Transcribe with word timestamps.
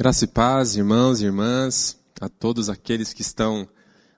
Graça 0.00 0.26
e 0.26 0.28
paz, 0.28 0.76
irmãos 0.76 1.20
e 1.20 1.24
irmãs, 1.24 1.98
a 2.20 2.28
todos 2.28 2.70
aqueles 2.70 3.12
que 3.12 3.20
estão 3.20 3.68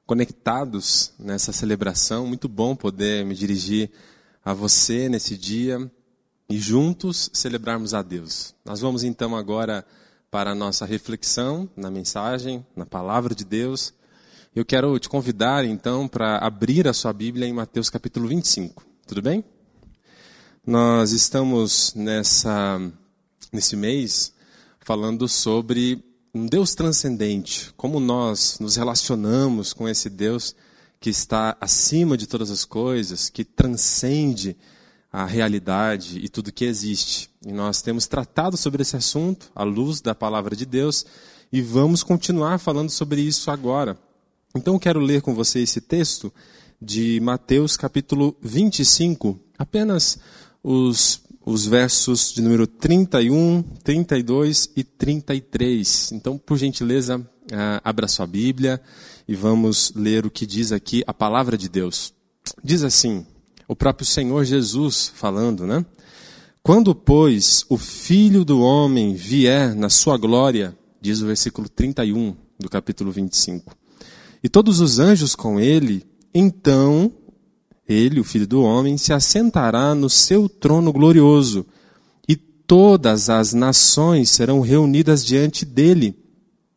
conectados 0.05 1.15
nessa 1.19 1.55
celebração. 1.55 2.27
Muito 2.27 2.51
bom 2.51 2.77
poder 2.77 3.25
me 3.25 3.35
dirigir 3.35 3.91
a 4.45 4.53
você 4.53 5.09
nesse 5.09 5.39
dia 5.39 5.91
e 6.51 6.59
juntos 6.59 7.31
celebrarmos 7.33 7.95
a 7.95 8.03
Deus. 8.03 8.55
Nós 8.63 8.83
vamos 8.83 9.05
então 9.05 9.35
agora 9.35 9.83
para 10.31 10.51
a 10.51 10.55
nossa 10.55 10.85
reflexão 10.85 11.67
na 11.75 11.91
mensagem, 11.91 12.63
na 12.77 12.85
palavra 12.85 13.35
de 13.35 13.47
Deus. 13.47 13.95
Eu 14.55 14.67
quero 14.67 14.99
te 14.99 15.09
convidar 15.09 15.65
então 15.65 16.07
para 16.07 16.37
abrir 16.37 16.87
a 16.89 16.93
sua 16.93 17.15
Bíblia 17.15 17.47
em 17.49 17.55
Mateus 17.55 17.89
capítulo 17.89 18.29
25. 18.29 18.85
Tudo 19.07 19.23
bem? 19.23 19.43
Nós 20.67 21.13
estamos 21.13 21.95
nessa 21.95 22.79
nesse 23.51 23.77
mês 23.77 24.39
falando 24.81 25.29
sobre 25.29 26.03
um 26.35 26.47
Deus 26.47 26.75
transcendente, 26.75 27.73
como 27.77 28.01
nós 28.01 28.59
nos 28.61 28.77
relacionamos 28.77 29.73
com 29.73 29.89
esse 29.89 30.09
Deus 30.09 30.55
que 31.01 31.11
está 31.11 31.57
acima 31.61 32.17
de 32.17 32.27
todas 32.27 32.51
as 32.51 32.65
coisas, 32.65 33.29
que 33.31 33.45
transcende 33.45 34.57
a 35.13 35.25
realidade 35.25 36.19
e 36.19 36.29
tudo 36.29 36.53
que 36.53 36.65
existe. 36.65 37.31
E 37.45 37.53
nós 37.53 37.83
temos 37.83 38.07
tratado 38.07 38.57
sobre 38.57 38.83
esse 38.83 38.97
assunto 38.97 39.51
à 39.55 39.63
luz 39.63 40.01
da 40.01 40.15
palavra 40.15 40.55
de 40.55 40.65
Deus 40.65 41.05
e 41.53 41.61
vamos 41.61 42.03
continuar 42.03 42.59
falando 42.59 42.91
sobre 42.91 43.21
isso 43.21 43.51
agora. 43.51 43.99
Então 44.55 44.75
eu 44.75 44.81
quero 44.81 45.01
ler 45.01 45.23
com 45.23 45.35
você 45.35 45.61
esse 45.61 45.81
texto 45.81 46.33
de 46.81 47.21
Mateus 47.21 47.77
capítulo 47.77 48.37
25, 48.41 49.39
apenas 49.59 50.19
os 50.63 51.23
os 51.45 51.67
versos 51.67 52.33
de 52.33 52.43
número 52.43 52.67
31, 52.67 53.63
32 53.83 54.71
e 54.77 54.85
33. 54.85 56.13
Então, 56.13 56.37
por 56.37 56.59
gentileza, 56.59 57.27
ah, 57.53 57.81
abra 57.83 58.09
sua 58.09 58.27
Bíblia 58.27 58.81
e 59.27 59.35
vamos 59.35 59.93
ler 59.95 60.27
o 60.27 60.31
que 60.31 60.47
diz 60.47 60.73
aqui 60.73 61.03
a 61.07 61.15
palavra 61.15 61.57
de 61.57 61.69
Deus. 61.69 62.13
Diz 62.63 62.83
assim, 62.83 63.27
o 63.67 63.77
próprio 63.77 64.07
Senhor 64.07 64.45
Jesus 64.45 65.13
falando, 65.15 65.67
né? 65.67 65.85
Quando, 66.63 66.95
pois, 66.95 67.65
o 67.69 67.79
Filho 67.79 68.45
do 68.45 68.61
Homem 68.61 69.15
vier 69.15 69.75
na 69.75 69.89
sua 69.89 70.19
glória, 70.19 70.77
diz 71.01 71.23
o 71.23 71.27
versículo 71.27 71.69
31 71.69 72.37
do 72.59 72.69
capítulo 72.69 73.11
25, 73.11 73.75
e 74.43 74.49
todos 74.49 74.81
os 74.81 74.99
anjos 74.99 75.35
com 75.35 75.59
ele, 75.59 76.05
então 76.35 77.13
ele, 77.91 78.21
o 78.21 78.25
Filho 78.25 78.47
do 78.47 78.63
Homem, 78.63 78.97
se 78.97 79.13
assentará 79.13 79.95
no 79.95 80.09
seu 80.09 80.49
trono 80.49 80.93
glorioso, 80.93 81.67
e 82.29 82.37
todas 82.37 83.29
as 83.29 83.53
nações 83.53 84.31
serão 84.31 84.61
reunidas 84.61 85.25
diante 85.25 85.65
dele, 85.65 86.15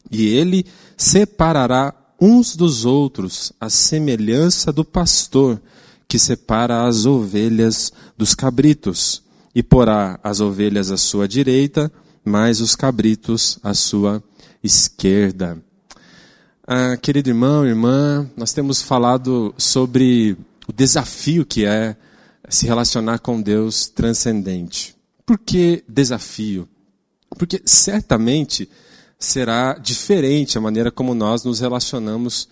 e 0.09 0.25
ele 0.25 0.66
separará 0.97 1.94
uns 2.20 2.55
dos 2.55 2.83
outros, 2.86 3.53
à 3.59 3.70
semelhança 3.70 4.72
do 4.72 4.83
pastor 4.83 5.61
que 6.08 6.17
separa 6.17 6.86
as 6.88 7.05
ovelhas 7.05 7.92
dos 8.17 8.33
cabritos, 8.33 9.22
e 9.53 9.61
porá 9.61 10.20
as 10.23 10.39
ovelhas 10.39 10.92
à 10.92 10.98
sua 10.98 11.27
direita, 11.27 11.92
mas 12.25 12.59
os 12.59 12.75
cabritos 12.75 13.59
à 13.61 13.73
sua 13.73 14.23
esquerda. 14.64 15.61
Ah, 16.66 16.95
querido 16.95 17.30
irmão, 17.30 17.66
irmã, 17.66 18.30
nós 18.38 18.53
temos 18.53 18.81
falado 18.81 19.53
sobre 19.58 20.38
o 20.67 20.73
desafio 20.73 21.45
que 21.45 21.66
é 21.66 21.95
se 22.50 22.66
relacionar 22.66 23.19
com 23.19 23.42
Deus 23.42 23.88
transcendente. 23.88 24.95
Por 25.25 25.38
que 25.38 25.83
desafio? 25.88 26.67
Porque 27.38 27.61
certamente 27.66 28.70
será 29.17 29.73
diferente 29.75 30.58
a 30.58 30.61
maneira 30.61 30.92
como 30.92 31.16
nós 31.16 31.44
nos 31.44 31.59
relacionamos 31.59 32.50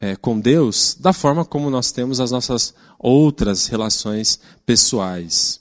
é, 0.00 0.16
com 0.16 0.38
Deus 0.40 0.96
da 0.98 1.12
forma 1.12 1.44
como 1.44 1.70
nós 1.70 1.92
temos 1.92 2.20
as 2.20 2.30
nossas 2.30 2.74
outras 2.98 3.66
relações 3.66 4.40
pessoais. 4.64 5.60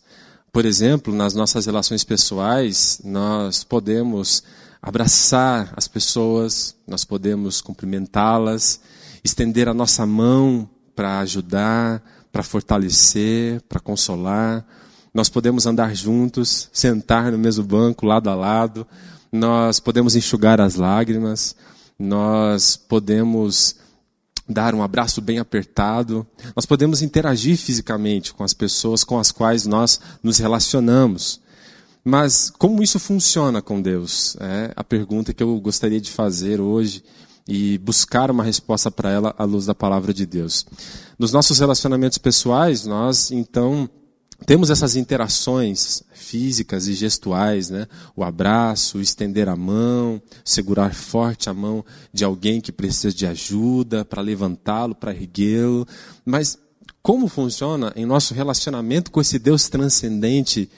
Por 0.51 0.65
exemplo, 0.65 1.13
nas 1.13 1.33
nossas 1.33 1.65
relações 1.65 2.03
pessoais, 2.03 3.01
nós 3.03 3.63
podemos 3.63 4.43
abraçar 4.81 5.73
as 5.75 5.87
pessoas, 5.87 6.75
nós 6.87 7.03
podemos 7.03 7.61
cumprimentá-las, 7.61 8.79
estender 9.23 9.67
a 9.67 9.73
nossa 9.73 10.05
mão 10.05 10.69
para 10.95 11.19
ajudar, 11.19 12.01
para 12.31 12.43
fortalecer, 12.43 13.61
para 13.69 13.79
consolar. 13.79 14.65
Nós 15.13 15.29
podemos 15.29 15.65
andar 15.67 15.95
juntos, 15.95 16.69
sentar 16.73 17.31
no 17.31 17.37
mesmo 17.37 17.63
banco, 17.63 18.05
lado 18.05 18.29
a 18.29 18.35
lado. 18.35 18.87
Nós 19.31 19.79
podemos 19.79 20.15
enxugar 20.15 20.59
as 20.59 20.75
lágrimas. 20.75 21.55
Nós 21.99 22.75
podemos 22.75 23.75
dar 24.47 24.73
um 24.73 24.83
abraço 24.83 25.21
bem 25.21 25.39
apertado. 25.39 26.25
Nós 26.55 26.65
podemos 26.65 27.01
interagir 27.01 27.57
fisicamente 27.57 28.33
com 28.33 28.43
as 28.43 28.53
pessoas 28.53 29.03
com 29.03 29.19
as 29.19 29.31
quais 29.31 29.65
nós 29.65 29.99
nos 30.21 30.37
relacionamos. 30.39 31.39
Mas 32.03 32.49
como 32.49 32.83
isso 32.83 32.99
funciona 32.99 33.61
com 33.61 33.81
Deus? 33.81 34.35
É 34.39 34.73
a 34.75 34.83
pergunta 34.83 35.33
que 35.33 35.41
eu 35.41 35.59
gostaria 35.59 36.01
de 36.01 36.11
fazer 36.11 36.59
hoje 36.59 37.03
e 37.47 37.77
buscar 37.77 38.31
uma 38.31 38.43
resposta 38.43 38.89
para 38.89 39.11
ela 39.11 39.35
à 39.37 39.43
luz 39.43 39.65
da 39.65 39.75
palavra 39.75 40.13
de 40.13 40.25
Deus. 40.25 40.65
Nos 41.17 41.31
nossos 41.31 41.59
relacionamentos 41.59 42.17
pessoais, 42.17 42.85
nós 42.85 43.31
então 43.31 43.89
temos 44.45 44.69
essas 44.69 44.95
interações 44.95 46.03
físicas 46.13 46.87
e 46.87 46.93
gestuais, 46.93 47.69
né? 47.69 47.87
O 48.15 48.23
abraço, 48.23 48.99
estender 48.99 49.47
a 49.47 49.55
mão, 49.55 50.21
segurar 50.43 50.93
forte 50.93 51.49
a 51.49 51.53
mão 51.53 51.85
de 52.11 52.25
alguém 52.25 52.59
que 52.59 52.71
precisa 52.71 53.13
de 53.13 53.25
ajuda 53.25 54.03
para 54.03 54.21
levantá-lo, 54.21 54.95
para 54.95 55.13
erguê-lo. 55.13 55.87
Mas 56.25 56.57
como 57.01 57.27
funciona 57.27 57.93
em 57.95 58.05
nosso 58.05 58.33
relacionamento 58.33 59.11
com 59.11 59.21
esse 59.21 59.39
Deus 59.39 59.69
transcendente 59.69 60.69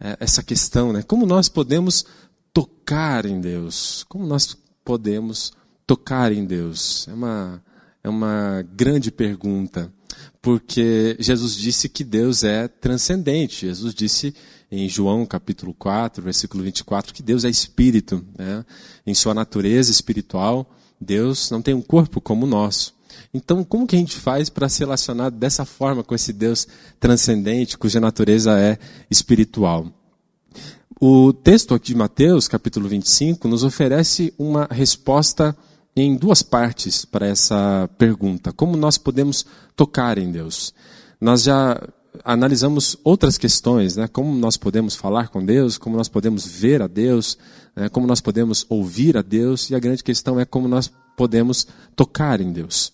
eh, 0.00 0.16
essa 0.20 0.42
questão, 0.42 0.92
né? 0.92 1.02
Como 1.02 1.26
nós 1.26 1.48
podemos 1.48 2.04
tocar 2.52 3.26
em 3.26 3.40
Deus? 3.40 4.04
Como 4.08 4.26
nós 4.26 4.56
podemos 4.84 5.52
tocar 5.88 6.30
em 6.32 6.44
Deus? 6.44 7.08
É 7.08 7.14
uma, 7.14 7.64
é 8.04 8.08
uma 8.10 8.62
grande 8.76 9.10
pergunta, 9.10 9.90
porque 10.42 11.16
Jesus 11.18 11.56
disse 11.56 11.88
que 11.88 12.04
Deus 12.04 12.44
é 12.44 12.68
transcendente. 12.68 13.66
Jesus 13.66 13.94
disse 13.94 14.34
em 14.70 14.86
João 14.86 15.24
capítulo 15.24 15.72
4, 15.72 16.22
versículo 16.22 16.62
24, 16.62 17.14
que 17.14 17.22
Deus 17.22 17.42
é 17.42 17.48
espírito. 17.48 18.22
Né? 18.38 18.66
Em 19.06 19.14
sua 19.14 19.32
natureza 19.32 19.90
espiritual, 19.90 20.70
Deus 21.00 21.50
não 21.50 21.62
tem 21.62 21.72
um 21.72 21.80
corpo 21.80 22.20
como 22.20 22.44
o 22.44 22.48
nosso. 22.48 22.94
Então, 23.32 23.64
como 23.64 23.86
que 23.86 23.96
a 23.96 23.98
gente 23.98 24.14
faz 24.14 24.50
para 24.50 24.68
se 24.68 24.80
relacionar 24.80 25.30
dessa 25.30 25.64
forma 25.64 26.04
com 26.04 26.14
esse 26.14 26.34
Deus 26.34 26.68
transcendente, 27.00 27.78
cuja 27.78 27.98
natureza 27.98 28.60
é 28.60 28.78
espiritual? 29.10 29.90
O 31.00 31.32
texto 31.32 31.74
aqui 31.74 31.92
de 31.92 31.94
Mateus, 31.94 32.46
capítulo 32.46 32.88
25, 32.88 33.48
nos 33.48 33.64
oferece 33.64 34.34
uma 34.36 34.68
resposta 34.70 35.56
em 36.00 36.16
duas 36.16 36.42
partes 36.42 37.04
para 37.04 37.26
essa 37.26 37.88
pergunta: 37.98 38.52
como 38.52 38.76
nós 38.76 38.98
podemos 38.98 39.44
tocar 39.76 40.18
em 40.18 40.30
Deus? 40.30 40.72
Nós 41.20 41.42
já 41.42 41.80
analisamos 42.24 42.96
outras 43.04 43.38
questões, 43.38 43.96
né? 43.96 44.08
como 44.08 44.34
nós 44.34 44.56
podemos 44.56 44.94
falar 44.94 45.28
com 45.28 45.44
Deus, 45.44 45.78
como 45.78 45.96
nós 45.96 46.08
podemos 46.08 46.46
ver 46.46 46.82
a 46.82 46.86
Deus, 46.86 47.38
né? 47.74 47.88
como 47.88 48.06
nós 48.06 48.20
podemos 48.20 48.66
ouvir 48.68 49.16
a 49.16 49.22
Deus, 49.22 49.70
e 49.70 49.74
a 49.74 49.78
grande 49.78 50.02
questão 50.02 50.38
é 50.38 50.44
como 50.44 50.68
nós 50.68 50.90
podemos 51.16 51.66
tocar 51.96 52.40
em 52.40 52.52
Deus. 52.52 52.92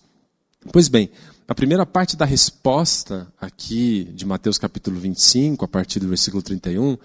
Pois 0.71 0.87
bem, 0.87 1.11
a 1.47 1.53
primeira 1.53 1.85
parte 1.85 2.15
da 2.15 2.25
resposta 2.25 3.31
aqui 3.39 4.05
de 4.15 4.25
Mateus 4.25 4.57
capítulo 4.57 4.99
25, 4.99 5.63
a 5.63 5.67
partir 5.67 5.99
do 5.99 6.07
versículo 6.07 6.41
31, 6.41 6.97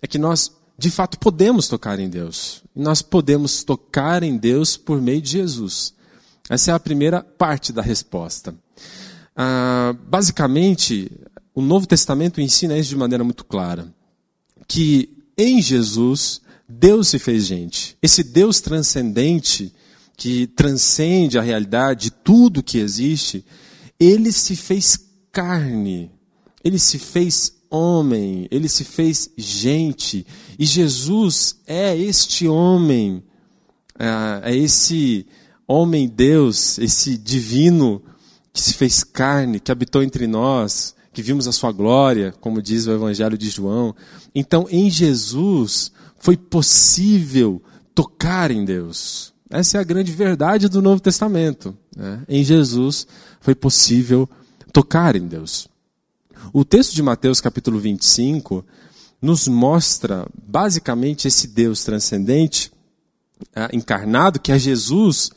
é 0.00 0.06
que 0.06 0.18
nós 0.18 0.50
de 0.82 0.90
fato 0.90 1.16
podemos 1.16 1.68
tocar 1.68 2.00
em 2.00 2.08
Deus. 2.08 2.64
E 2.74 2.80
nós 2.80 3.00
podemos 3.00 3.62
tocar 3.62 4.24
em 4.24 4.36
Deus 4.36 4.76
por 4.76 5.00
meio 5.00 5.22
de 5.22 5.30
Jesus. 5.30 5.94
Essa 6.50 6.72
é 6.72 6.74
a 6.74 6.80
primeira 6.80 7.22
parte 7.22 7.72
da 7.72 7.80
resposta. 7.80 8.52
Ah, 9.36 9.94
basicamente, 10.08 11.08
o 11.54 11.62
Novo 11.62 11.86
Testamento 11.86 12.40
ensina 12.40 12.76
isso 12.76 12.90
de 12.90 12.96
maneira 12.96 13.22
muito 13.22 13.44
clara: 13.44 13.94
que 14.66 15.08
em 15.38 15.62
Jesus, 15.62 16.40
Deus 16.68 17.06
se 17.06 17.18
fez 17.20 17.46
gente. 17.46 17.96
Esse 18.02 18.24
Deus 18.24 18.60
transcendente, 18.60 19.72
que 20.16 20.48
transcende 20.48 21.38
a 21.38 21.42
realidade 21.42 22.06
de 22.06 22.10
tudo 22.10 22.60
que 22.60 22.78
existe, 22.78 23.44
ele 24.00 24.32
se 24.32 24.56
fez 24.56 24.98
carne, 25.30 26.10
ele 26.64 26.80
se 26.80 26.98
fez 26.98 27.52
homem, 27.72 28.46
ele 28.50 28.68
se 28.68 28.84
fez 28.84 29.30
gente. 29.36 30.26
E 30.58 30.66
Jesus 30.66 31.56
é 31.66 31.96
este 31.96 32.46
homem, 32.46 33.22
é, 33.98 34.50
é 34.52 34.56
esse 34.56 35.26
homem 35.66 36.06
Deus, 36.06 36.78
esse 36.78 37.16
divino 37.16 38.02
que 38.52 38.60
se 38.60 38.74
fez 38.74 39.02
carne, 39.02 39.58
que 39.58 39.72
habitou 39.72 40.02
entre 40.02 40.26
nós, 40.26 40.94
que 41.14 41.22
vimos 41.22 41.48
a 41.48 41.52
sua 41.52 41.72
glória, 41.72 42.34
como 42.40 42.60
diz 42.60 42.86
o 42.86 42.92
Evangelho 42.92 43.38
de 43.38 43.48
João. 43.48 43.94
Então, 44.34 44.66
em 44.70 44.90
Jesus 44.90 45.90
foi 46.18 46.36
possível 46.36 47.62
tocar 47.94 48.50
em 48.50 48.64
Deus. 48.64 49.32
Essa 49.48 49.78
é 49.78 49.80
a 49.80 49.84
grande 49.84 50.12
verdade 50.12 50.68
do 50.68 50.82
Novo 50.82 51.00
Testamento. 51.00 51.76
Né? 51.96 52.22
Em 52.28 52.44
Jesus 52.44 53.06
foi 53.40 53.54
possível 53.54 54.28
tocar 54.72 55.16
em 55.16 55.26
Deus. 55.26 55.71
O 56.52 56.64
texto 56.64 56.94
de 56.94 57.02
Mateus, 57.02 57.40
capítulo 57.40 57.78
25, 57.78 58.64
nos 59.20 59.46
mostra 59.46 60.26
basicamente 60.46 61.28
esse 61.28 61.46
Deus 61.46 61.84
transcendente, 61.84 62.72
ah, 63.54 63.68
encarnado, 63.72 64.40
que 64.40 64.50
é 64.50 64.58
Jesus, 64.58 65.30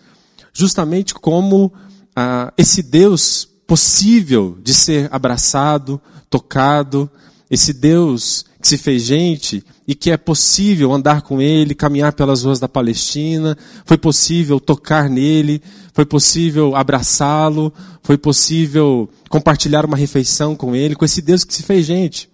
justamente 0.53 1.13
como 1.13 1.71
ah, 2.15 2.53
esse 2.57 2.81
Deus 2.81 3.47
possível 3.67 4.57
de 4.63 4.73
ser 4.73 5.09
abraçado, 5.11 6.01
tocado, 6.29 7.09
esse 7.49 7.73
Deus 7.73 8.45
que 8.61 8.67
se 8.67 8.77
fez 8.77 9.03
gente 9.03 9.63
e 9.87 9.93
que 9.93 10.09
é 10.09 10.17
possível 10.17 10.91
andar 10.91 11.21
com 11.21 11.39
ele, 11.39 11.75
caminhar 11.75 12.13
pelas 12.13 12.43
ruas 12.43 12.59
da 12.59 12.67
Palestina, 12.67 13.55
foi 13.85 13.97
possível 13.97 14.59
tocar 14.59 15.07
nele, 15.09 15.61
foi 15.95 16.05
possível 16.05 16.75
abraçá-lo, 16.75 17.73
foi 18.03 18.17
possível 18.17 19.09
compartilhar 19.29 19.85
uma 19.85 19.95
refeição 19.95 20.53
com 20.53 20.75
ele, 20.75 20.93
com 20.93 21.05
esse 21.05 21.21
Deus 21.21 21.45
que 21.45 21.53
se 21.53 21.63
fez 21.63 21.85
gente. 21.85 22.29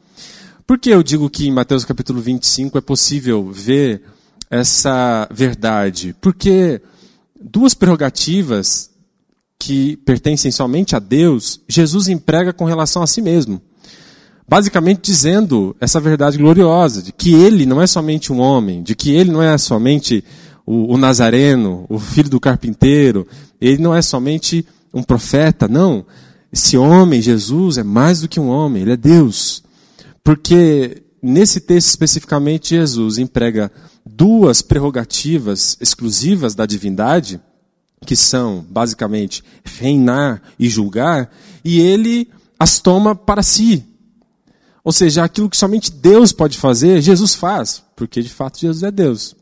Por 0.66 0.80
que 0.80 0.90
eu 0.90 1.04
digo 1.04 1.30
que 1.30 1.48
em 1.48 1.52
Mateus 1.52 1.86
capítulo 1.86 2.20
25 2.20 2.80
é 2.80 2.82
possível 2.82 3.52
ver 3.52 4.02
essa 4.50 5.28
verdade? 5.32 6.16
Porque 6.20 6.82
duas 7.40 7.76
prerrogativas 7.76 8.90
que 9.60 9.96
pertencem 9.98 10.50
somente 10.50 10.96
a 10.96 11.00
Deus, 11.00 11.62
Jesus 11.70 12.08
emprega 12.08 12.52
com 12.52 12.66
relação 12.66 13.04
a 13.04 13.08
si 13.08 13.22
mesmo 13.22 13.62
basicamente 14.50 15.00
dizendo 15.02 15.74
essa 15.80 15.98
verdade 15.98 16.38
gloriosa, 16.38 17.02
de 17.02 17.14
que 17.14 17.34
ele 17.34 17.66
não 17.66 17.82
é 17.82 17.88
somente 17.88 18.34
um 18.34 18.42
homem, 18.42 18.84
de 18.84 18.94
que 18.94 19.12
ele 19.16 19.32
não 19.32 19.42
é 19.42 19.58
somente 19.58 20.26
o, 20.66 20.94
o 20.94 20.98
Nazareno, 20.98 21.86
o 21.88 21.98
filho 21.98 22.30
do 22.30 22.38
carpinteiro, 22.38 23.26
ele 23.62 23.82
não 23.82 23.96
é 23.96 24.02
somente 24.02 24.66
um 24.94 25.04
profeta, 25.04 25.68
não. 25.68 26.06
Esse 26.52 26.78
homem, 26.78 27.22
Jesus, 27.22 27.78
é 27.78 27.84
mais 27.84 28.22
do 28.22 28.28
que 28.28 28.40
um 28.40 28.50
homem, 28.50 28.82
ele 28.82 28.94
é 28.94 28.98
Deus. 28.98 29.64
Porque 30.24 31.04
nesse 31.22 31.62
texto 31.62 31.90
especificamente, 31.90 32.76
Jesus 32.76 33.18
emprega 33.18 33.72
duas 34.06 34.62
prerrogativas 34.62 35.78
exclusivas 35.80 36.56
da 36.56 36.66
divindade, 36.66 37.40
que 38.06 38.16
são, 38.16 38.66
basicamente, 38.68 39.44
reinar 39.64 40.42
e 40.58 40.68
julgar, 40.68 41.32
e 41.64 41.80
ele 41.80 42.28
as 42.58 42.80
toma 42.80 43.16
para 43.16 43.44
si. 43.44 43.86
Ou 44.84 44.92
seja, 44.92 45.24
aquilo 45.24 45.50
que 45.50 45.58
somente 45.58 45.92
Deus 45.92 46.32
pode 46.32 46.58
fazer, 46.58 47.02
Jesus 47.02 47.36
faz, 47.36 47.84
porque 47.96 48.22
de 48.22 48.30
fato 48.30 48.60
Jesus 48.60 48.82
é 48.82 48.90
Deus. 48.90 49.36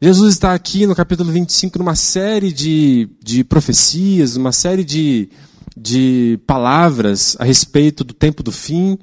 Jesus 0.00 0.34
está 0.34 0.54
aqui 0.54 0.86
no 0.86 0.94
capítulo 0.94 1.32
25 1.32 1.76
numa 1.76 1.96
série 1.96 2.52
de, 2.52 3.08
de 3.20 3.42
profecias, 3.42 4.36
uma 4.36 4.52
série 4.52 4.84
de, 4.84 5.28
de 5.76 6.38
palavras 6.46 7.36
a 7.40 7.44
respeito 7.44 8.04
do 8.04 8.14
tempo 8.14 8.44
do 8.44 8.52
fim, 8.52 8.96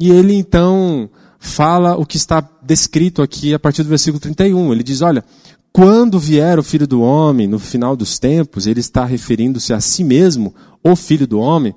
e 0.00 0.10
ele 0.10 0.32
então 0.32 1.10
fala 1.38 1.98
o 1.98 2.06
que 2.06 2.16
está 2.16 2.42
descrito 2.62 3.20
aqui 3.20 3.52
a 3.52 3.58
partir 3.58 3.82
do 3.82 3.90
versículo 3.90 4.18
31. 4.18 4.72
Ele 4.72 4.82
diz: 4.82 5.02
Olha, 5.02 5.22
quando 5.70 6.18
vier 6.18 6.58
o 6.58 6.62
filho 6.62 6.86
do 6.86 7.02
homem 7.02 7.46
no 7.46 7.58
final 7.58 7.94
dos 7.94 8.18
tempos, 8.18 8.66
ele 8.66 8.80
está 8.80 9.04
referindo-se 9.04 9.74
a 9.74 9.82
si 9.82 10.02
mesmo, 10.02 10.54
o 10.82 10.96
filho 10.96 11.26
do 11.26 11.38
homem. 11.38 11.74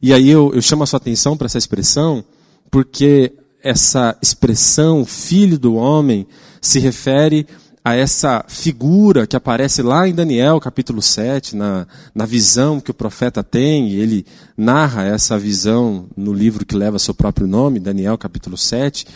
E 0.00 0.12
aí 0.12 0.30
eu, 0.30 0.52
eu 0.54 0.62
chamo 0.62 0.84
a 0.84 0.86
sua 0.86 0.98
atenção 0.98 1.36
para 1.36 1.46
essa 1.46 1.58
expressão, 1.58 2.24
porque 2.70 3.32
essa 3.60 4.16
expressão 4.22 5.04
filho 5.04 5.58
do 5.58 5.74
homem 5.74 6.24
se 6.60 6.78
refere 6.78 7.46
a 7.84 7.94
essa 7.94 8.42
figura 8.48 9.26
que 9.26 9.36
aparece 9.36 9.82
lá 9.82 10.08
em 10.08 10.14
Daniel 10.14 10.58
capítulo 10.58 11.02
7, 11.02 11.54
na, 11.54 11.86
na 12.14 12.24
visão 12.24 12.80
que 12.80 12.90
o 12.90 12.94
profeta 12.94 13.44
tem, 13.44 13.90
e 13.90 13.96
ele 13.96 14.24
narra 14.56 15.04
essa 15.04 15.38
visão 15.38 16.08
no 16.16 16.32
livro 16.32 16.64
que 16.64 16.74
leva 16.74 16.98
seu 16.98 17.12
próprio 17.12 17.46
nome, 17.46 17.78
Daniel 17.78 18.16
capítulo 18.16 18.56
7, 18.56 19.06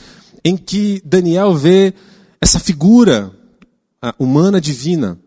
em 0.45 0.55
que 0.55 1.01
Daniel 1.03 1.55
vê 1.55 1.95
essa 2.43 2.61
figura 2.61 3.33
humana 4.19 4.61
divina. 4.61 5.19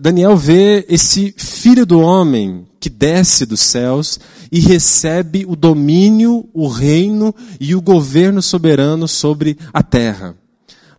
Daniel 0.00 0.34
vê 0.34 0.86
esse 0.88 1.34
filho 1.36 1.84
do 1.84 2.00
homem 2.00 2.66
que 2.80 2.88
desce 2.88 3.44
dos 3.44 3.60
céus 3.60 4.18
e 4.50 4.60
recebe 4.60 5.44
o 5.46 5.54
domínio, 5.54 6.48
o 6.54 6.68
reino 6.68 7.34
e 7.60 7.74
o 7.74 7.82
governo 7.82 8.40
soberano 8.40 9.06
sobre 9.06 9.58
a 9.74 9.82
terra. 9.82 10.36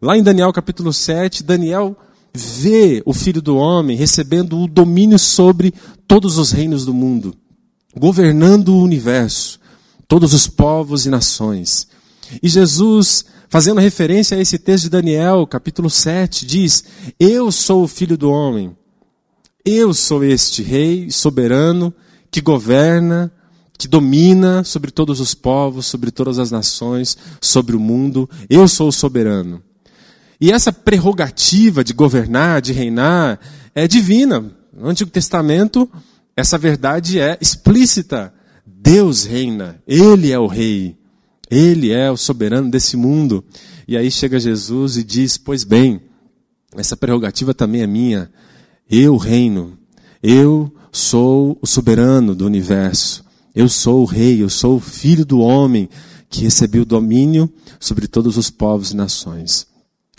Lá 0.02 0.16
em 0.16 0.22
Daniel 0.22 0.54
capítulo 0.54 0.94
7, 0.94 1.44
Daniel 1.44 1.98
vê 2.34 3.02
o 3.04 3.14
filho 3.14 3.42
do 3.42 3.58
homem 3.58 3.98
recebendo 3.98 4.60
o 4.60 4.68
domínio 4.68 5.18
sobre 5.18 5.74
todos 6.08 6.38
os 6.38 6.52
reinos 6.52 6.86
do 6.86 6.94
mundo, 6.94 7.36
governando 7.96 8.70
o 8.70 8.84
universo, 8.84 9.60
todos 10.08 10.34
os 10.34 10.46
povos 10.46 11.08
e 11.08 11.10
nações. 11.10 11.88
E 12.44 12.48
Jesus, 12.48 13.26
fazendo 13.50 13.82
referência 13.82 14.38
a 14.38 14.40
esse 14.40 14.60
texto 14.60 14.84
de 14.84 14.92
Daniel, 14.92 15.48
capítulo 15.48 15.90
7, 15.90 16.46
diz: 16.46 16.84
Eu 17.20 17.52
sou 17.52 17.84
o 17.84 17.88
filho 17.88 18.18
do 18.18 18.30
homem. 18.30 18.78
Eu 19.66 19.96
sou 19.96 20.24
este 20.24 20.62
rei 20.62 21.10
soberano 21.10 21.92
que 22.30 22.40
governa, 22.40 23.32
que 23.78 23.88
domina 23.88 24.64
sobre 24.64 24.92
todos 24.92 25.20
os 25.20 25.34
povos, 25.34 25.88
sobre 25.88 26.12
todas 26.12 26.38
as 26.38 26.52
nações, 26.52 27.18
sobre 27.42 27.76
o 27.76 27.80
mundo. 27.80 28.30
Eu 28.48 28.68
sou 28.68 28.90
o 28.90 28.94
soberano. 28.94 29.64
E 30.40 30.52
essa 30.52 30.72
prerrogativa 30.72 31.84
de 31.84 31.94
governar, 31.94 32.62
de 32.62 32.74
reinar, 32.74 33.40
é 33.74 33.88
divina. 33.88 34.52
No 34.72 34.88
Antigo 34.88 35.10
Testamento, 35.10 35.90
essa 36.36 36.58
verdade 36.58 37.20
é 37.20 37.38
explícita. 37.42 38.34
Deus 38.66 39.26
reina, 39.26 39.82
Ele 39.88 40.32
é 40.32 40.40
o 40.40 40.48
rei, 40.48 40.96
Ele 41.50 41.92
é 41.92 42.12
o 42.12 42.18
soberano 42.18 42.70
desse 42.70 42.96
mundo. 42.96 43.44
E 43.88 43.98
aí 43.98 44.12
chega 44.12 44.40
Jesus 44.40 44.98
e 44.98 45.04
diz: 45.04 45.38
Pois 45.38 45.64
bem, 45.64 46.02
essa 46.76 46.96
prerrogativa 46.96 47.54
também 47.54 47.82
é 47.82 47.88
minha. 47.88 48.30
Eu 48.90 49.18
reino, 49.18 49.78
eu 50.22 50.72
sou 50.92 51.58
o 51.62 51.68
soberano 51.68 52.36
do 52.36 52.46
universo. 52.46 53.26
Eu 53.56 53.68
sou 53.68 54.04
o 54.04 54.06
rei, 54.06 54.42
eu 54.42 54.50
sou 54.50 54.78
o 54.78 54.80
filho 54.80 55.26
do 55.26 55.40
homem 55.40 55.90
que 56.30 56.44
recebeu 56.44 56.86
domínio 56.86 57.52
sobre 57.80 58.08
todos 58.08 58.38
os 58.38 58.50
povos 58.50 58.92
e 58.92 58.96
nações. 58.96 59.67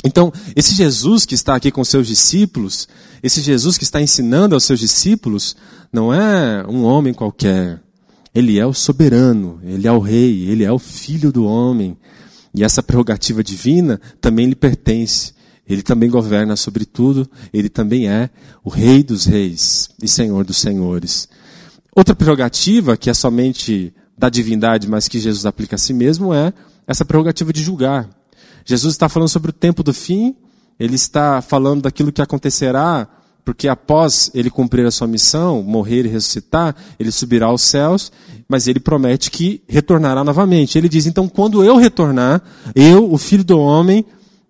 Então, 0.08 0.32
esse 0.56 0.74
Jesus 0.74 1.26
que 1.26 1.34
está 1.34 1.54
aqui 1.54 1.70
com 1.70 1.84
seus 1.84 2.08
discípulos, 2.08 2.88
esse 3.22 3.42
Jesus 3.42 3.76
que 3.76 3.84
está 3.84 4.00
ensinando 4.00 4.54
aos 4.54 4.64
seus 4.64 4.80
discípulos, 4.80 5.54
não 5.92 6.14
é 6.14 6.66
um 6.66 6.82
homem 6.84 7.12
qualquer. 7.12 7.78
Ele 8.34 8.58
é 8.58 8.64
o 8.64 8.72
soberano, 8.72 9.60
ele 9.62 9.86
é 9.86 9.92
o 9.92 9.98
rei, 9.98 10.48
ele 10.48 10.64
é 10.64 10.72
o 10.72 10.78
filho 10.78 11.30
do 11.30 11.44
homem. 11.44 11.94
E 12.54 12.64
essa 12.64 12.82
prerrogativa 12.82 13.44
divina 13.44 14.00
também 14.18 14.46
lhe 14.46 14.54
pertence. 14.54 15.34
Ele 15.68 15.82
também 15.82 16.08
governa 16.08 16.56
sobre 16.56 16.86
tudo, 16.86 17.28
ele 17.52 17.68
também 17.68 18.08
é 18.08 18.30
o 18.64 18.70
rei 18.70 19.02
dos 19.02 19.26
reis 19.26 19.90
e 20.02 20.08
senhor 20.08 20.42
dos 20.42 20.56
senhores. 20.56 21.28
Outra 21.94 22.14
prerrogativa, 22.14 22.96
que 22.96 23.10
é 23.10 23.14
somente 23.14 23.92
da 24.16 24.30
divindade, 24.30 24.88
mas 24.88 25.06
que 25.06 25.20
Jesus 25.20 25.44
aplica 25.44 25.76
a 25.76 25.78
si 25.78 25.92
mesmo, 25.92 26.32
é 26.32 26.54
essa 26.86 27.04
prerrogativa 27.04 27.52
de 27.52 27.62
julgar. 27.62 28.17
Jesus 28.68 28.92
está 28.92 29.08
falando 29.08 29.30
sobre 29.30 29.48
o 29.48 29.54
tempo 29.54 29.82
do 29.82 29.94
fim, 29.94 30.36
ele 30.78 30.94
está 30.94 31.40
falando 31.40 31.80
daquilo 31.80 32.12
que 32.12 32.20
acontecerá, 32.20 33.08
porque 33.42 33.66
após 33.66 34.30
ele 34.34 34.50
cumprir 34.50 34.84
a 34.84 34.90
sua 34.90 35.06
missão, 35.06 35.62
morrer 35.62 36.04
e 36.04 36.08
ressuscitar, 36.08 36.76
ele 37.00 37.10
subirá 37.10 37.46
aos 37.46 37.62
céus, 37.62 38.12
mas 38.46 38.68
ele 38.68 38.78
promete 38.78 39.30
que 39.30 39.62
retornará 39.66 40.22
novamente. 40.22 40.76
Ele 40.76 40.86
diz: 40.86 41.06
então, 41.06 41.26
quando 41.30 41.64
eu 41.64 41.78
retornar, 41.78 42.42
eu, 42.74 43.10
o 43.10 43.16
filho 43.16 43.42
do 43.42 43.58
homem, 43.58 44.04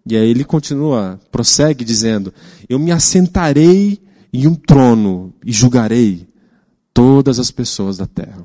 e 0.05 0.17
aí 0.17 0.29
ele 0.29 0.43
continua, 0.43 1.21
prossegue 1.31 1.85
dizendo: 1.85 2.35
eu 2.69 2.77
me 2.77 2.91
assentarei 2.91 4.03
em 4.33 4.49
um 4.49 4.57
trono 4.57 5.33
e 5.47 5.53
julgarei 5.53 6.27
todas 6.93 7.39
as 7.39 7.53
pessoas 7.53 7.97
da 7.97 8.07
terra. 8.09 8.43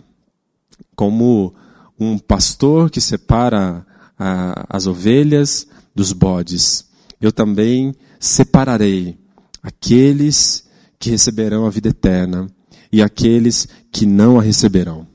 Como 0.95 1.51
um 1.99 2.19
pastor 2.19 2.91
que 2.91 3.01
separa 3.01 3.83
a, 4.17 4.65
as 4.69 4.87
ovelhas 4.87 5.67
dos 5.93 6.11
bodes, 6.11 6.85
eu 7.21 7.31
também 7.31 7.93
separarei 8.19 9.17
aqueles 9.61 10.65
que 10.99 11.09
receberão 11.09 11.65
a 11.65 11.69
vida 11.69 11.89
eterna 11.89 12.47
e 12.91 13.01
aqueles 13.01 13.67
que 13.91 14.05
não 14.05 14.39
a 14.39 14.43
receberão. 14.43 15.07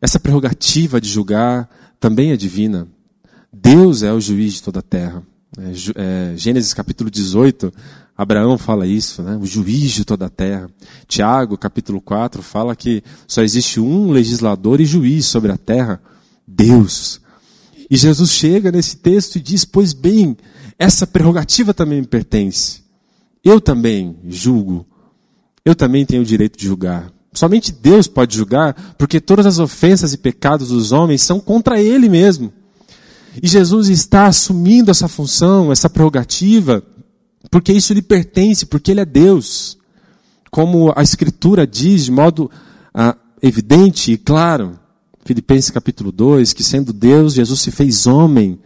Essa 0.00 0.20
prerrogativa 0.20 1.00
de 1.00 1.08
julgar 1.08 1.68
também 1.98 2.32
é 2.32 2.36
divina. 2.36 2.86
Deus 3.52 4.02
é 4.02 4.12
o 4.12 4.20
juiz 4.20 4.54
de 4.54 4.62
toda 4.62 4.80
a 4.80 4.82
terra. 4.82 5.22
É, 5.56 6.32
é, 6.32 6.36
Gênesis 6.36 6.74
capítulo 6.74 7.10
18 7.10 7.72
Abraão 8.16 8.56
fala 8.56 8.86
isso, 8.86 9.22
né? 9.22 9.36
o 9.40 9.44
juiz 9.44 9.90
de 9.90 10.04
toda 10.04 10.26
a 10.26 10.30
terra. 10.30 10.70
Tiago, 11.08 11.58
capítulo 11.58 12.00
4, 12.00 12.42
fala 12.42 12.76
que 12.76 13.02
só 13.26 13.42
existe 13.42 13.80
um 13.80 14.10
legislador 14.10 14.80
e 14.80 14.84
juiz 14.84 15.26
sobre 15.26 15.50
a 15.50 15.56
terra, 15.56 16.00
Deus. 16.46 17.20
E 17.94 17.96
Jesus 17.96 18.32
chega 18.32 18.72
nesse 18.72 18.96
texto 18.96 19.36
e 19.36 19.40
diz: 19.40 19.64
Pois 19.64 19.92
bem, 19.92 20.36
essa 20.76 21.06
prerrogativa 21.06 21.72
também 21.72 22.00
me 22.00 22.06
pertence. 22.08 22.82
Eu 23.44 23.60
também 23.60 24.16
julgo. 24.26 24.84
Eu 25.64 25.76
também 25.76 26.04
tenho 26.04 26.22
o 26.22 26.24
direito 26.24 26.58
de 26.58 26.66
julgar. 26.66 27.12
Somente 27.32 27.70
Deus 27.70 28.08
pode 28.08 28.36
julgar, 28.36 28.96
porque 28.98 29.20
todas 29.20 29.46
as 29.46 29.60
ofensas 29.60 30.12
e 30.12 30.18
pecados 30.18 30.70
dos 30.70 30.90
homens 30.90 31.22
são 31.22 31.38
contra 31.38 31.80
Ele 31.80 32.08
mesmo. 32.08 32.52
E 33.40 33.46
Jesus 33.46 33.88
está 33.88 34.26
assumindo 34.26 34.90
essa 34.90 35.06
função, 35.06 35.70
essa 35.70 35.88
prerrogativa, 35.88 36.82
porque 37.48 37.72
isso 37.72 37.94
lhe 37.94 38.02
pertence, 38.02 38.66
porque 38.66 38.90
Ele 38.90 39.02
é 39.02 39.06
Deus. 39.06 39.78
Como 40.50 40.92
a 40.96 41.02
Escritura 41.04 41.64
diz 41.64 42.06
de 42.06 42.10
modo 42.10 42.50
ah, 42.92 43.16
evidente 43.40 44.10
e 44.10 44.18
claro, 44.18 44.80
Filipenses 45.24 45.70
capítulo 45.70 46.12
2, 46.12 46.52
que 46.52 46.62
sendo 46.62 46.92
Deus, 46.92 47.34
Jesus 47.34 47.60
se 47.60 47.70
fez 47.70 48.06
homem, 48.06 48.58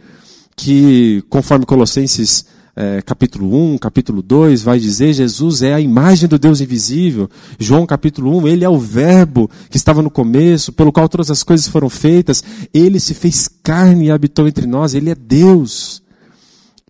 que 0.57 1.23
conforme 1.29 1.65
Colossenses 1.65 2.45
é, 2.75 3.01
capítulo 3.03 3.53
1, 3.75 3.79
capítulo 3.79 4.23
2, 4.23 4.63
vai 4.63 4.79
dizer, 4.79 5.13
Jesus 5.13 5.63
é 5.63 5.75
a 5.75 5.81
imagem 5.81 6.29
do 6.29 6.39
Deus 6.39 6.61
invisível. 6.61 7.29
João 7.59 7.87
capítulo 7.87 8.37
1, 8.39 8.49
ele 8.49 8.65
é 8.65 8.69
o 8.69 8.79
verbo 8.79 9.51
que 9.71 9.77
estava 9.77 10.03
no 10.03 10.11
começo, 10.11 10.73
pelo 10.73 10.93
qual 10.93 11.09
todas 11.09 11.31
as 11.31 11.43
coisas 11.43 11.69
foram 11.69 11.89
feitas. 11.89 12.43
Ele 12.73 13.01
se 13.01 13.15
fez 13.15 13.49
carne 13.63 14.07
e 14.07 14.11
habitou 14.11 14.47
entre 14.47 14.67
nós, 14.67 14.95
ele 14.95 15.11
é 15.11 15.15
Deus. 15.15 16.03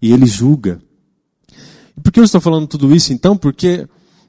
E 0.00 0.12
ele 0.12 0.26
julga. 0.26 0.80
Por 2.02 2.12
que 2.12 2.20
eu 2.20 2.24
estou 2.24 2.40
falando 2.40 2.66
tudo 2.66 2.94
isso 2.94 3.12
então? 3.12 3.36
Porque 3.36 3.86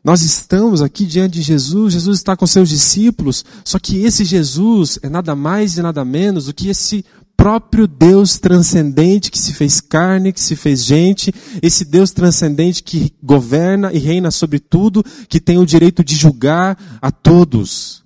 nós 0.10 0.24
estamos 0.24 0.82
aqui 0.82 1.06
diante 1.06 1.34
de 1.34 1.44
Jesus, 1.44 1.94
Jesus 1.94 2.18
está 2.18 2.36
com 2.36 2.48
seus 2.48 2.68
discípulos, 2.68 3.46
só 3.64 3.78
que 3.78 4.04
esse 4.06 4.26
Jesus 4.26 4.98
é 5.04 5.08
nada 5.08 5.36
mais 5.36 5.78
e 5.78 5.84
nada 5.84 6.04
menos 6.04 6.48
do 6.48 6.54
que 6.54 6.68
esse 6.68 7.06
próprio 7.38 7.86
Deus 7.86 8.40
transcendente 8.40 9.30
que 9.30 9.38
se 9.38 9.54
fez 9.54 9.80
carne, 9.80 10.34
que 10.34 10.42
se 10.42 10.56
fez 10.56 10.84
gente, 10.84 11.32
esse 11.62 11.86
Deus 11.86 12.10
transcendente 12.10 12.82
que 12.82 13.14
governa 13.22 13.94
e 13.94 14.00
reina 14.00 14.32
sobre 14.32 14.58
tudo, 14.58 15.04
que 15.28 15.40
tem 15.40 15.60
o 15.60 15.66
direito 15.66 16.04
de 16.04 16.16
julgar 16.16 16.76
a 17.00 17.12
todos. 17.12 18.04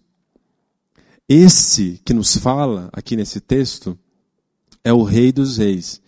Esse 1.29 2.01
que 2.03 2.13
nos 2.13 2.35
fala 2.35 2.89
aqui 2.91 3.15
nesse 3.15 3.39
texto 3.39 3.97
é 4.83 4.91
o 4.91 5.03
Rei 5.03 5.31
dos 5.31 5.55
Reis 5.55 6.01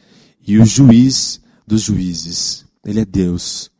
e 0.45 0.59
o 0.59 0.65
Juiz 0.65 1.39
dos 1.65 1.83
Juízes. 1.83 2.65
Ele 2.83 2.99
é 2.99 3.05
Deus. 3.05 3.73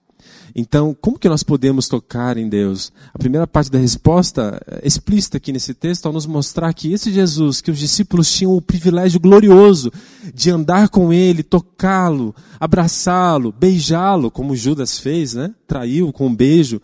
Então, 0.58 0.96
como 1.02 1.20
que 1.20 1.28
nós 1.28 1.44
podemos 1.44 1.90
tocar 1.90 2.38
em 2.38 2.48
Deus? 2.48 2.90
A 3.14 3.20
primeira 3.20 3.46
parte 3.46 3.70
da 3.70 3.78
resposta 3.78 4.62
é 4.82 4.88
explícita 4.88 5.36
aqui 5.36 5.52
nesse 5.52 5.74
texto, 5.74 6.06
ao 6.06 6.14
nos 6.14 6.26
mostrar 6.26 6.74
que 6.74 6.94
esse 6.94 7.12
Jesus, 7.12 7.60
que 7.60 7.70
os 7.70 7.78
discípulos 7.78 8.32
tinham 8.32 8.56
o 8.56 8.62
privilégio 8.62 9.20
glorioso 9.20 9.92
de 10.34 10.50
andar 10.50 10.88
com 10.88 11.12
ele, 11.12 11.44
tocá-lo, 11.44 12.34
abraçá-lo, 12.58 13.52
beijá-lo, 13.52 14.32
como 14.32 14.56
Judas 14.56 14.98
fez, 14.98 15.34
né? 15.34 15.54
Traiu 15.68 16.14
com 16.14 16.28
um 16.28 16.36
beijo. 16.36 16.82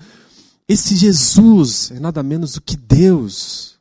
Esse 0.67 0.93
Jesus 0.97 1.91
é 1.95 1.99
nada 1.99 2.21
menos 2.21 2.53
do 2.53 2.61
que 2.61 2.75
Deus. 2.75 3.79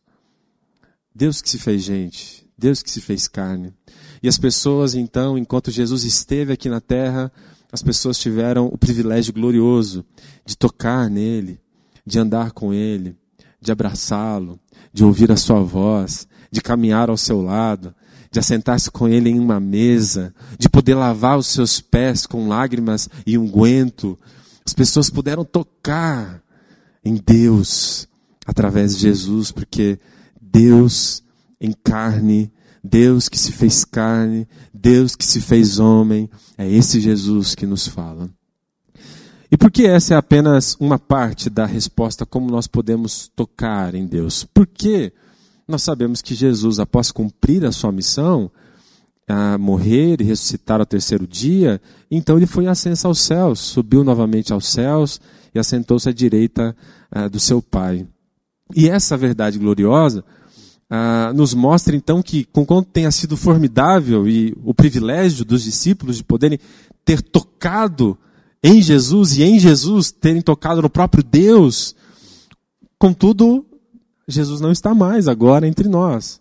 Deus 1.12 1.42
que 1.42 1.50
se 1.50 1.59
fez 1.59 1.82
gente, 1.82 2.47
Deus 2.56 2.80
que 2.80 2.90
se 2.90 3.00
fez 3.00 3.26
carne. 3.26 3.73
E 4.23 4.28
as 4.28 4.38
pessoas, 4.38 4.94
então, 4.94 5.37
enquanto 5.37 5.73
Jesus 5.73 6.04
esteve 6.04 6.52
aqui 6.52 6.68
na 6.68 6.80
terra, 6.80 7.32
as 7.72 7.82
pessoas 7.82 8.18
tiveram 8.18 8.66
o 8.66 8.76
privilégio 8.76 9.32
glorioso 9.32 10.04
de 10.44 10.56
tocar 10.56 11.08
nele, 11.08 11.60
de 12.04 12.18
andar 12.18 12.52
com 12.52 12.72
ele, 12.74 13.16
de 13.60 13.70
abraçá-lo, 13.70 14.58
de 14.92 15.04
ouvir 15.04 15.30
a 15.30 15.36
sua 15.36 15.60
voz, 15.60 16.26
de 16.50 16.60
caminhar 16.60 17.08
ao 17.08 17.16
seu 17.16 17.40
lado, 17.40 17.94
de 18.30 18.38
assentar-se 18.38 18.90
com 18.90 19.08
ele 19.08 19.30
em 19.30 19.38
uma 19.38 19.60
mesa, 19.60 20.34
de 20.58 20.68
poder 20.68 20.94
lavar 20.94 21.38
os 21.38 21.46
seus 21.46 21.80
pés 21.80 22.26
com 22.26 22.48
lágrimas 22.48 23.08
e 23.26 23.38
unguento. 23.38 24.18
As 24.64 24.72
pessoas 24.72 25.10
puderam 25.10 25.44
tocar 25.44 26.42
em 27.04 27.14
Deus 27.14 28.08
através 28.46 28.96
de 28.96 29.02
Jesus, 29.02 29.52
porque 29.52 29.98
Deus 30.40 31.22
em 31.60 31.72
carne 31.72 32.52
Deus 32.82 33.28
que 33.28 33.38
se 33.38 33.52
fez 33.52 33.84
carne, 33.84 34.48
Deus 34.72 35.14
que 35.14 35.24
se 35.24 35.40
fez 35.40 35.78
homem, 35.78 36.28
é 36.60 36.68
esse 36.70 37.00
Jesus 37.00 37.54
que 37.54 37.64
nos 37.64 37.86
fala. 37.86 38.28
E 39.50 39.56
por 39.56 39.70
que 39.70 39.86
essa 39.86 40.12
é 40.12 40.16
apenas 40.18 40.76
uma 40.78 40.98
parte 40.98 41.48
da 41.48 41.64
resposta 41.64 42.26
como 42.26 42.50
nós 42.50 42.66
podemos 42.66 43.30
tocar 43.34 43.94
em 43.94 44.06
Deus? 44.06 44.44
Porque 44.44 45.10
nós 45.66 45.82
sabemos 45.82 46.20
que 46.20 46.34
Jesus, 46.34 46.78
após 46.78 47.10
cumprir 47.10 47.64
a 47.64 47.72
sua 47.72 47.90
missão, 47.90 48.50
a 49.26 49.56
morrer 49.56 50.20
e 50.20 50.24
ressuscitar 50.24 50.80
ao 50.80 50.86
terceiro 50.86 51.26
dia, 51.26 51.80
então 52.10 52.36
ele 52.36 52.46
foi 52.46 52.66
ascenso 52.66 53.06
aos 53.06 53.20
céus, 53.20 53.58
subiu 53.58 54.04
novamente 54.04 54.52
aos 54.52 54.66
céus 54.66 55.18
e 55.54 55.58
assentou-se 55.58 56.10
à 56.10 56.12
direita 56.12 56.76
uh, 57.16 57.30
do 57.30 57.40
seu 57.40 57.62
Pai. 57.62 58.06
E 58.76 58.86
essa 58.86 59.16
verdade 59.16 59.58
gloriosa 59.58 60.22
ah, 60.90 61.32
nos 61.32 61.54
mostra 61.54 61.94
então 61.94 62.20
que, 62.20 62.44
com 62.47 62.66
quanto 62.66 62.88
tenha 62.88 63.12
sido 63.12 63.37
formidável 63.37 64.28
e 64.28 64.52
o 64.64 64.75
privilégio 64.75 65.44
dos 65.44 65.62
discípulos 65.62 66.16
de 66.16 66.25
poderem 66.25 66.59
ter 67.04 67.23
tocado 67.23 68.18
em 68.61 68.82
Jesus 68.82 69.38
e 69.38 69.44
em 69.44 69.59
Jesus 69.59 70.11
terem 70.11 70.42
tocado 70.42 70.82
no 70.82 70.90
próprio 70.90 71.23
Deus, 71.23 71.94
contudo, 72.99 73.64
Jesus 74.26 74.61
não 74.61 74.73
está 74.73 74.92
mais 74.92 75.28
agora 75.28 75.66
entre 75.66 75.88
nós. 75.88 76.40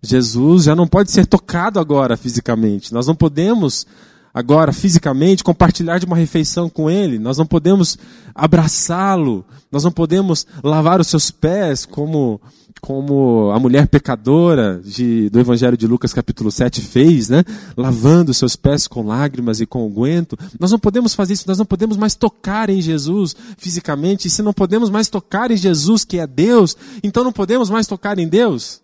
Jesus 0.00 0.64
já 0.64 0.76
não 0.76 0.86
pode 0.86 1.10
ser 1.10 1.26
tocado 1.26 1.78
agora 1.78 2.16
fisicamente. 2.16 2.92
Nós 2.92 3.06
não 3.06 3.14
podemos 3.14 3.86
agora 4.32 4.72
fisicamente 4.72 5.44
compartilhar 5.44 5.98
de 5.98 6.06
uma 6.06 6.16
refeição 6.16 6.68
com 6.68 6.90
ele. 6.90 7.18
Nós 7.18 7.36
não 7.36 7.46
podemos 7.46 7.98
abraçá-lo. 8.34 9.44
Nós 9.70 9.84
não 9.84 9.92
podemos 9.92 10.46
lavar 10.62 11.00
os 11.00 11.08
seus 11.08 11.30
pés 11.30 11.84
como 11.84 12.40
como 12.82 13.52
a 13.52 13.60
mulher 13.60 13.86
pecadora 13.86 14.80
de, 14.84 15.30
do 15.30 15.38
Evangelho 15.38 15.76
de 15.76 15.86
Lucas 15.86 16.12
capítulo 16.12 16.50
7 16.50 16.80
fez, 16.80 17.28
né? 17.28 17.44
Lavando 17.76 18.34
seus 18.34 18.56
pés 18.56 18.88
com 18.88 19.06
lágrimas 19.06 19.60
e 19.60 19.66
com 19.66 19.86
unguento. 19.86 20.36
Nós 20.58 20.72
não 20.72 20.80
podemos 20.80 21.14
fazer 21.14 21.34
isso, 21.34 21.44
nós 21.46 21.58
não 21.58 21.64
podemos 21.64 21.96
mais 21.96 22.16
tocar 22.16 22.68
em 22.68 22.82
Jesus 22.82 23.36
fisicamente. 23.56 24.26
E 24.26 24.30
se 24.30 24.42
não 24.42 24.52
podemos 24.52 24.90
mais 24.90 25.08
tocar 25.08 25.52
em 25.52 25.56
Jesus, 25.56 26.04
que 26.04 26.18
é 26.18 26.26
Deus, 26.26 26.76
então 27.04 27.22
não 27.22 27.32
podemos 27.32 27.70
mais 27.70 27.86
tocar 27.86 28.18
em 28.18 28.26
Deus? 28.26 28.82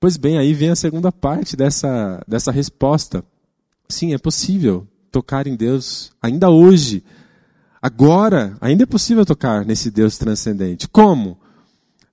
Pois 0.00 0.16
bem, 0.16 0.38
aí 0.38 0.54
vem 0.54 0.70
a 0.70 0.76
segunda 0.76 1.12
parte 1.12 1.58
dessa, 1.58 2.24
dessa 2.26 2.50
resposta. 2.50 3.22
Sim, 3.90 4.14
é 4.14 4.18
possível 4.18 4.88
tocar 5.12 5.46
em 5.46 5.54
Deus 5.54 6.12
ainda 6.22 6.48
hoje. 6.48 7.04
Agora, 7.82 8.56
ainda 8.58 8.84
é 8.84 8.86
possível 8.86 9.26
tocar 9.26 9.66
nesse 9.66 9.90
Deus 9.90 10.16
transcendente. 10.16 10.88
Como? 10.88 11.36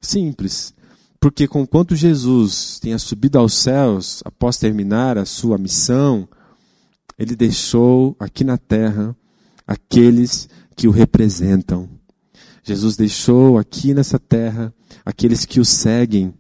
Simples. 0.01 0.74
Porque 1.20 1.48
conquanto 1.48 1.96
Jesus 1.96 2.80
tenha 2.80 3.00
subido 3.00 3.38
aos 3.38 3.54
céus 3.54 4.22
após 4.24 4.58
terminar 4.58 5.18
a 5.18 5.25
sua 5.25 5.58
missão, 5.58 6.27
ele 7.18 7.36
deixou 7.36 8.16
aqui 8.20 8.44
na 8.44 8.58
terra 8.58 9.16
aqueles 9.66 10.48
que 10.75 10.88
o 10.88 10.92
representam. 10.92 11.89
Jesus 12.63 12.96
deixou 12.96 13.58
aqui 13.58 13.94
nessa 13.94 14.20
terra 14.20 14.74
aqueles 15.06 15.46
que 15.46 15.60
o 15.60 15.66
seguem. 15.66 16.34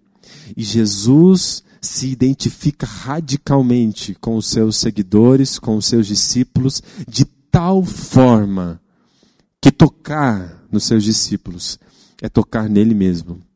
E 0.55 0.63
Jesus 0.63 1.63
se 1.81 2.07
identifica 2.07 2.85
radicalmente 2.85 4.13
com 4.15 4.35
os 4.35 4.47
seus 4.47 4.77
seguidores, 4.77 5.57
com 5.57 5.77
os 5.77 5.85
seus 5.85 6.05
discípulos, 6.05 6.83
de 7.07 7.25
tal 7.49 7.83
forma 7.83 8.79
que 9.61 9.71
tocar 9.71 10.65
nos 10.71 10.83
seus 10.83 11.03
discípulos 11.03 11.79
é 12.21 12.29
tocar 12.29 12.69
nele 12.69 12.93
mesmo. 12.93 13.46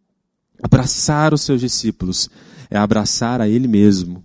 Abraçar 0.61 1.33
os 1.33 1.41
seus 1.41 1.59
discípulos 1.59 2.29
é 2.69 2.77
abraçar 2.77 3.41
a 3.41 3.47
Ele 3.47 3.67
mesmo. 3.67 4.23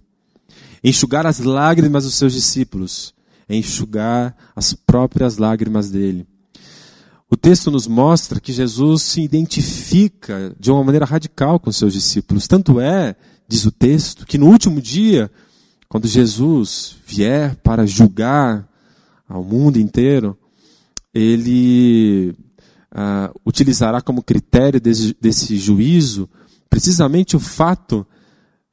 Enxugar 0.83 1.27
as 1.27 1.41
lágrimas 1.41 2.05
dos 2.05 2.15
seus 2.15 2.33
discípulos 2.33 3.15
é 3.49 3.57
enxugar 3.57 4.37
as 4.55 4.73
próprias 4.73 5.37
lágrimas 5.37 5.91
dele. 5.91 6.27
O 7.29 7.37
texto 7.37 7.71
nos 7.71 7.87
mostra 7.87 8.39
que 8.39 8.53
Jesus 8.53 9.03
se 9.03 9.21
identifica 9.21 10.55
de 10.59 10.71
uma 10.71 10.85
maneira 10.85 11.05
radical 11.05 11.59
com 11.59 11.73
seus 11.73 11.93
discípulos. 11.93 12.47
Tanto 12.47 12.81
é, 12.81 13.17
diz 13.49 13.65
o 13.65 13.73
texto, 13.73 14.25
que 14.25 14.39
no 14.39 14.47
último 14.47 14.81
dia, 14.81 15.31
quando 15.89 16.07
Jesus 16.07 16.97
vier 17.05 17.57
para 17.57 17.85
julgar 17.85 18.69
ao 19.29 19.43
mundo 19.43 19.77
inteiro, 19.79 20.39
ele 21.13 22.33
uh, 22.93 23.35
utilizará 23.45 24.01
como 24.01 24.23
critério 24.23 24.81
desse, 24.81 25.17
desse, 25.21 25.57
juízo 25.57 26.29
precisamente 26.69 27.37
o 27.37 27.41
fato 27.41 28.07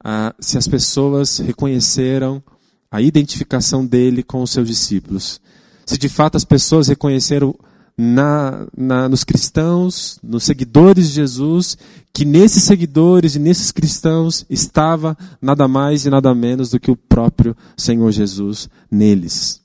uh, 0.04 0.34
se 0.38 0.58
as 0.58 0.68
pessoas 0.68 1.38
reconheceram 1.38 2.42
a 2.90 3.00
identificação 3.00 3.84
dele 3.84 4.22
com 4.22 4.42
os 4.42 4.50
seus 4.50 4.68
discípulos. 4.68 5.40
Se 5.86 5.98
de 5.98 6.08
fato 6.08 6.36
as 6.36 6.44
pessoas 6.44 6.88
reconheceram 6.88 7.54
na, 7.96 8.66
na, 8.76 9.08
nos 9.08 9.22
cristãos, 9.22 10.18
nos 10.22 10.44
seguidores 10.44 11.08
de 11.08 11.14
Jesus, 11.14 11.78
que 12.12 12.24
nesses 12.24 12.64
seguidores 12.64 13.36
e 13.36 13.38
nesses 13.38 13.70
cristãos 13.70 14.44
estava 14.50 15.16
nada 15.40 15.68
mais 15.68 16.04
e 16.04 16.10
nada 16.10 16.34
menos 16.34 16.70
do 16.70 16.80
que 16.80 16.90
o 16.90 16.96
próprio 16.96 17.56
Senhor 17.76 18.10
Jesus 18.10 18.68
neles. 18.90 19.60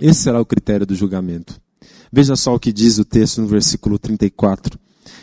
Esse 0.00 0.22
será 0.22 0.40
o 0.40 0.46
critério 0.46 0.86
do 0.86 0.94
julgamento. 0.94 1.60
Veja 2.12 2.36
só 2.36 2.54
o 2.54 2.60
que 2.60 2.72
diz 2.72 2.98
o 2.98 3.04
texto 3.04 3.40
no 3.40 3.46
versículo 3.46 3.98
34. 3.98 4.78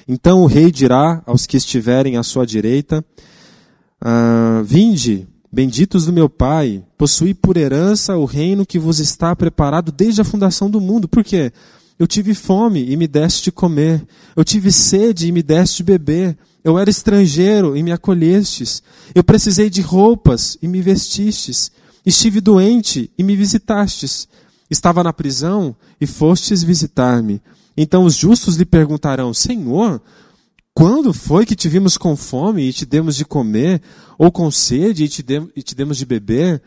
Então 0.08 0.42
o 0.42 0.46
rei 0.46 0.72
dirá 0.72 1.22
aos 1.26 1.46
que 1.46 1.58
estiverem 1.58 2.18
à 2.18 2.24
sua 2.24 2.46
direita: 2.46 3.04
ah, 4.02 4.62
Vinde, 4.64 5.28
benditos 5.52 6.06
do 6.06 6.14
meu 6.14 6.30
Pai, 6.30 6.84
possuí 6.98 7.34
por 7.34 7.58
herança 7.58 8.18
o 8.18 8.26
reino 8.26 8.66
que 8.66 8.78
vos 8.78 9.00
está 9.00 9.36
preparado 9.36 9.92
desde 9.92 10.22
a 10.22 10.26
fundação 10.26 10.70
do 10.70 10.82
mundo. 10.82 11.08
Por 11.08 11.24
quê? 11.24 11.52
Eu 11.98 12.06
tive 12.06 12.34
fome 12.34 12.92
e 12.92 12.98
me 12.98 13.08
deste 13.08 13.46
de 13.46 13.52
comer. 13.52 14.06
Eu 14.36 14.44
tive 14.44 14.72
sede 14.72 15.28
e 15.28 15.32
me 15.32 15.42
deste 15.42 15.78
de 15.78 15.84
beber. 15.84 16.38
Eu 16.64 16.78
era 16.78 16.90
estrangeiro 16.90 17.78
e 17.78 17.82
me 17.82 17.92
acolhestes. 17.92 18.84
Eu 19.14 19.24
precisei 19.24 19.70
de 19.70 19.82
roupas 19.82 20.58
e 20.62 20.68
me 20.68 20.82
vestistes. 20.82 21.72
Estive 22.06 22.42
doente 22.42 23.10
e 23.18 23.24
me 23.24 23.36
visitastes. 23.36 24.28
Estava 24.70 25.04
na 25.04 25.14
prisão 25.14 25.76
e 26.00 26.08
fostes 26.08 26.64
visitar-me. 26.64 27.42
Então 27.78 28.04
os 28.04 28.16
justos 28.16 28.56
lhe 28.56 28.66
perguntarão: 28.66 29.34
Senhor, 29.34 30.02
quando 30.74 31.14
foi 31.14 31.46
que 31.46 31.56
te 31.56 31.70
vimos 31.70 31.98
com 31.98 32.16
fome 32.16 32.68
e 32.68 32.74
te 32.74 32.86
demos 32.86 33.16
de 33.16 33.26
comer, 33.26 33.82
ou 34.18 34.32
com 34.32 34.50
sede 34.50 35.06
e 35.06 35.08
te, 35.08 35.26
e 35.56 35.62
te 35.62 35.76
demos 35.76 35.98
de 35.98 36.06
beber? 36.06 36.62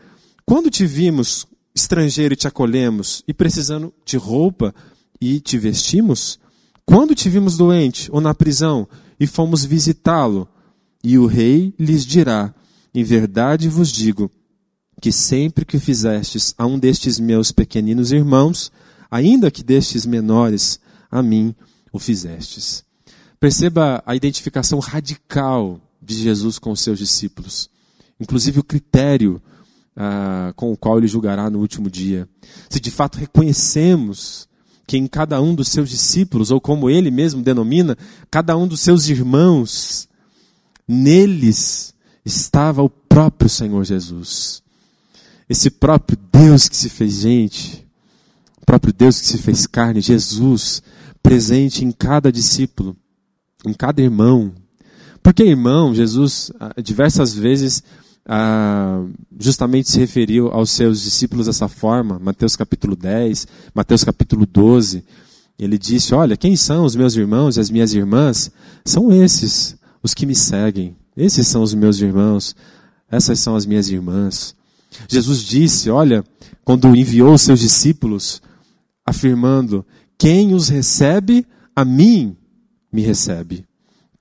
Quando 0.45 0.69
te 0.69 0.85
vimos 0.85 1.45
estrangeiro 1.75 2.33
e 2.33 2.37
te 2.37 2.47
acolhemos, 2.47 3.23
e 3.27 3.33
precisando 3.33 3.93
de 4.05 4.17
roupa 4.17 4.73
e 5.21 5.39
te 5.39 5.57
vestimos? 5.57 6.39
Quando 6.85 7.13
te 7.13 7.29
vimos 7.29 7.55
doente 7.55 8.09
ou 8.11 8.19
na 8.19 8.33
prisão 8.33 8.87
e 9.19 9.27
fomos 9.27 9.63
visitá-lo? 9.63 10.47
E 11.03 11.17
o 11.17 11.27
rei 11.27 11.73
lhes 11.77 12.05
dirá: 12.05 12.53
Em 12.93 13.03
verdade 13.03 13.69
vos 13.69 13.91
digo 13.91 14.31
que 14.99 15.11
sempre 15.11 15.65
que 15.65 15.79
fizestes 15.79 16.53
a 16.57 16.65
um 16.65 16.77
destes 16.77 17.19
meus 17.19 17.51
pequeninos 17.51 18.11
irmãos, 18.11 18.71
ainda 19.09 19.49
que 19.49 19.63
destes 19.63 20.05
menores, 20.05 20.79
a 21.09 21.23
mim 21.23 21.55
o 21.91 21.99
fizestes. 21.99 22.83
Perceba 23.39 24.03
a 24.05 24.15
identificação 24.15 24.79
radical 24.79 25.79
de 26.01 26.15
Jesus 26.15 26.59
com 26.59 26.71
os 26.71 26.81
seus 26.81 26.99
discípulos, 26.99 27.69
inclusive 28.19 28.59
o 28.59 28.63
critério 28.63 29.41
ah, 29.95 30.53
com 30.55 30.71
o 30.71 30.77
qual 30.77 30.97
ele 30.97 31.07
julgará 31.07 31.49
no 31.49 31.59
último 31.59 31.89
dia. 31.89 32.27
Se 32.69 32.79
de 32.79 32.91
fato 32.91 33.17
reconhecemos 33.17 34.47
que 34.85 34.97
em 34.97 35.07
cada 35.07 35.39
um 35.41 35.53
dos 35.53 35.69
seus 35.69 35.89
discípulos, 35.89 36.51
ou 36.51 36.59
como 36.59 36.89
ele 36.89 37.11
mesmo 37.11 37.43
denomina, 37.43 37.97
cada 38.31 38.57
um 38.57 38.67
dos 38.67 38.81
seus 38.81 39.07
irmãos, 39.07 40.09
neles 40.87 41.93
estava 42.25 42.81
o 42.81 42.89
próprio 42.89 43.49
Senhor 43.49 43.83
Jesus. 43.83 44.63
Esse 45.49 45.71
próprio 45.71 46.17
Deus 46.31 46.69
que 46.69 46.77
se 46.77 46.89
fez 46.89 47.13
gente, 47.21 47.83
o 48.61 48.65
próprio 48.65 48.93
Deus 48.93 49.19
que 49.19 49.25
se 49.25 49.39
fez 49.39 49.65
carne, 49.65 49.99
Jesus, 49.99 50.83
presente 51.23 51.83
em 51.83 51.91
cada 51.91 52.31
discípulo, 52.31 52.95
em 53.65 53.73
cada 53.73 53.99
irmão. 53.99 54.53
Porque 55.23 55.43
irmão, 55.43 55.93
Jesus 55.95 56.51
ah, 56.59 56.73
diversas 56.79 57.33
vezes 57.33 57.83
ah, 58.27 59.03
justamente 59.39 59.89
se 59.89 59.99
referiu 59.99 60.49
aos 60.49 60.69
seus 60.69 61.01
discípulos 61.01 61.47
dessa 61.47 61.67
forma, 61.67 62.19
Mateus 62.19 62.55
capítulo 62.55 62.95
10, 62.95 63.47
Mateus 63.73 64.03
capítulo 64.03 64.45
12. 64.45 65.03
Ele 65.57 65.79
disse: 65.79 66.13
Olha, 66.13 66.37
quem 66.37 66.55
são 66.55 66.85
os 66.85 66.95
meus 66.95 67.15
irmãos 67.15 67.57
e 67.57 67.59
as 67.59 67.71
minhas 67.71 67.91
irmãs? 67.93 68.51
São 68.85 69.11
esses, 69.11 69.75
os 70.03 70.13
que 70.13 70.27
me 70.27 70.35
seguem. 70.35 70.95
Esses 71.17 71.47
são 71.47 71.63
os 71.63 71.73
meus 71.73 71.99
irmãos, 71.99 72.55
essas 73.09 73.39
são 73.39 73.55
as 73.55 73.65
minhas 73.65 73.89
irmãs. 73.89 74.55
Jesus 75.07 75.43
disse: 75.43 75.89
Olha, 75.89 76.23
quando 76.63 76.95
enviou 76.95 77.33
os 77.33 77.41
seus 77.41 77.59
discípulos, 77.59 78.41
afirmando: 79.05 79.85
Quem 80.17 80.53
os 80.53 80.69
recebe, 80.69 81.45
a 81.75 81.85
mim 81.85 82.35
me 82.91 83.01
recebe. 83.01 83.65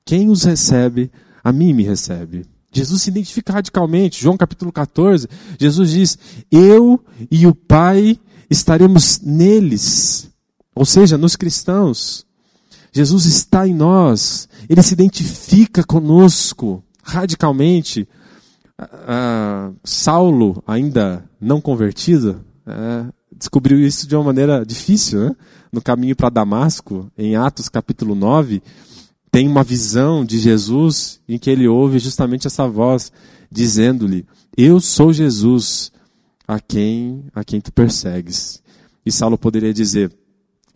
Quem 0.04 0.31
os 0.31 0.44
recebe, 0.44 1.11
a 1.42 1.52
mim 1.52 1.72
me 1.72 1.83
recebe. 1.83 2.46
Jesus 2.72 3.02
se 3.02 3.11
identifica 3.11 3.52
radicalmente. 3.52 4.22
João 4.22 4.37
capítulo 4.37 4.72
14, 4.72 5.28
Jesus 5.59 5.90
diz: 5.90 6.18
Eu 6.50 7.02
e 7.31 7.46
o 7.46 7.54
Pai 7.54 8.18
estaremos 8.50 9.20
neles. 9.20 10.31
Ou 10.74 10.85
seja, 10.85 11.18
nos 11.18 11.37
cristãos. 11.37 12.26
Jesus 12.92 13.26
está 13.26 13.66
em 13.66 13.74
nós. 13.74 14.48
Ele 14.68 14.83
se 14.83 14.94
identifica 14.94 15.85
conosco 15.85 16.83
radicalmente. 17.02 18.09
Ah, 18.78 19.72
Saulo, 19.82 20.62
ainda 20.66 21.24
não 21.40 21.60
convertido, 21.60 22.44
é, 22.66 23.06
descobriu 23.36 23.78
isso 23.80 24.06
de 24.06 24.14
uma 24.14 24.24
maneira 24.24 24.64
difícil, 24.64 25.20
né? 25.20 25.36
no 25.72 25.82
caminho 25.82 26.14
para 26.14 26.30
Damasco, 26.30 27.10
em 27.16 27.34
Atos 27.36 27.68
capítulo 27.68 28.14
9 28.14 28.62
tem 29.30 29.46
uma 29.46 29.62
visão 29.62 30.24
de 30.24 30.38
Jesus 30.38 31.20
em 31.28 31.38
que 31.38 31.50
ele 31.50 31.68
ouve 31.68 31.98
justamente 31.98 32.46
essa 32.46 32.66
voz 32.66 33.12
dizendo-lhe: 33.50 34.26
Eu 34.56 34.80
sou 34.80 35.12
Jesus 35.12 35.92
a 36.46 36.58
quem 36.58 37.24
a 37.34 37.44
quem 37.44 37.60
tu 37.60 37.72
persegues. 37.72 38.62
E 39.04 39.12
Saulo 39.12 39.38
poderia 39.38 39.72
dizer: 39.72 40.12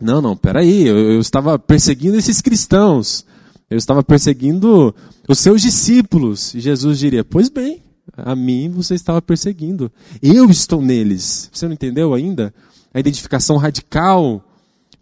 Não, 0.01 0.21
não, 0.21 0.37
peraí, 0.37 0.87
eu, 0.87 0.97
eu 0.97 1.21
estava 1.21 1.59
perseguindo 1.59 2.17
esses 2.17 2.41
cristãos, 2.41 3.25
eu 3.71 3.79
estava 3.79 4.03
perseguindo 4.03 4.95
os 5.29 5.39
seus 5.39 5.63
discípulos. 5.63 6.55
E 6.55 6.61
Jesus 6.61 6.99
diria: 6.99 7.25
Pois 7.25 7.49
bem, 7.49 7.83
a 8.17 8.35
mim 8.35 8.71
você 8.71 8.95
estava 8.95 9.23
perseguindo, 9.23 9.91
eu 10.23 10.51
estou 10.51 10.83
neles. 10.83 11.49
Você 11.53 11.67
não 11.67 11.75
entendeu 11.75 12.15
ainda? 12.15 12.53
A 12.93 13.01
identificação 13.01 13.57
radical, 13.57 14.45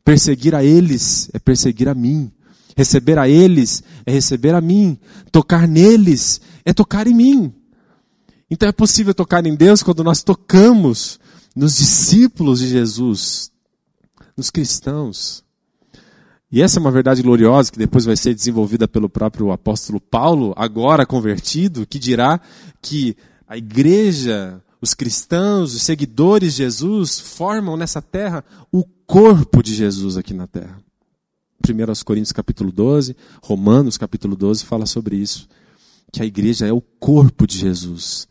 perseguir 0.05 0.55
a 0.55 0.65
eles 0.65 1.31
é 1.33 1.39
perseguir 1.39 1.89
a 1.89 1.95
mim. 1.95 2.31
Receber 2.77 3.19
a 3.19 3.29
eles 3.29 3.83
é 4.07 4.13
receber 4.13 4.55
a 4.55 4.61
mim. 4.61 4.99
Tocar 5.31 5.67
neles 5.67 6.41
é 6.65 6.73
tocar 6.73 7.07
em 7.07 7.15
mim. 7.15 7.53
Então 8.51 8.69
é 8.69 8.73
possível 8.73 9.15
tocar 9.15 9.45
em 9.47 9.55
Deus 9.55 9.83
quando 9.83 10.03
nós 10.03 10.23
tocamos 10.23 11.21
nos 11.55 11.77
discípulos 11.77 12.61
de 12.61 12.69
Jesus, 12.69 13.51
nos 14.37 14.51
cristãos. 14.51 15.45
E 16.53 16.61
essa 16.61 16.79
é 16.79 16.81
uma 16.81 16.91
verdade 16.91 17.23
gloriosa 17.23 17.71
que 17.71 17.79
depois 17.79 18.05
vai 18.05 18.17
ser 18.17 18.35
desenvolvida 18.35 18.89
pelo 18.89 19.09
próprio 19.09 19.53
apóstolo 19.53 20.01
Paulo, 20.01 20.53
agora 20.57 21.07
convertido, 21.07 21.87
que 21.87 21.99
dirá 21.99 22.41
que 22.83 23.17
a 23.47 23.57
igreja, 23.57 24.61
os 24.81 24.93
cristãos, 24.93 25.75
os 25.75 25.83
seguidores 25.83 26.55
de 26.55 26.59
Jesus 26.59 27.21
formam 27.21 27.77
nessa 27.77 28.03
terra 28.03 28.45
o 28.73 28.85
corpo 29.07 29.63
de 29.63 29.75
Jesus 29.75 30.17
aqui 30.17 30.35
na 30.35 30.49
terra. 30.49 30.83
1 31.69 32.05
Coríntios 32.05 32.33
capítulo 32.33 32.73
12, 32.73 33.17
Romanos 33.43 33.97
capítulo 33.97 34.35
12 34.35 34.65
fala 34.65 34.87
sobre 34.87 35.17
isso. 35.17 35.49
Que 36.13 36.23
a 36.23 36.27
igreja 36.27 36.67
é 36.67 36.73
o 36.73 36.81
corpo 36.81 37.47
de 37.47 37.59
Jesus. 37.59 38.27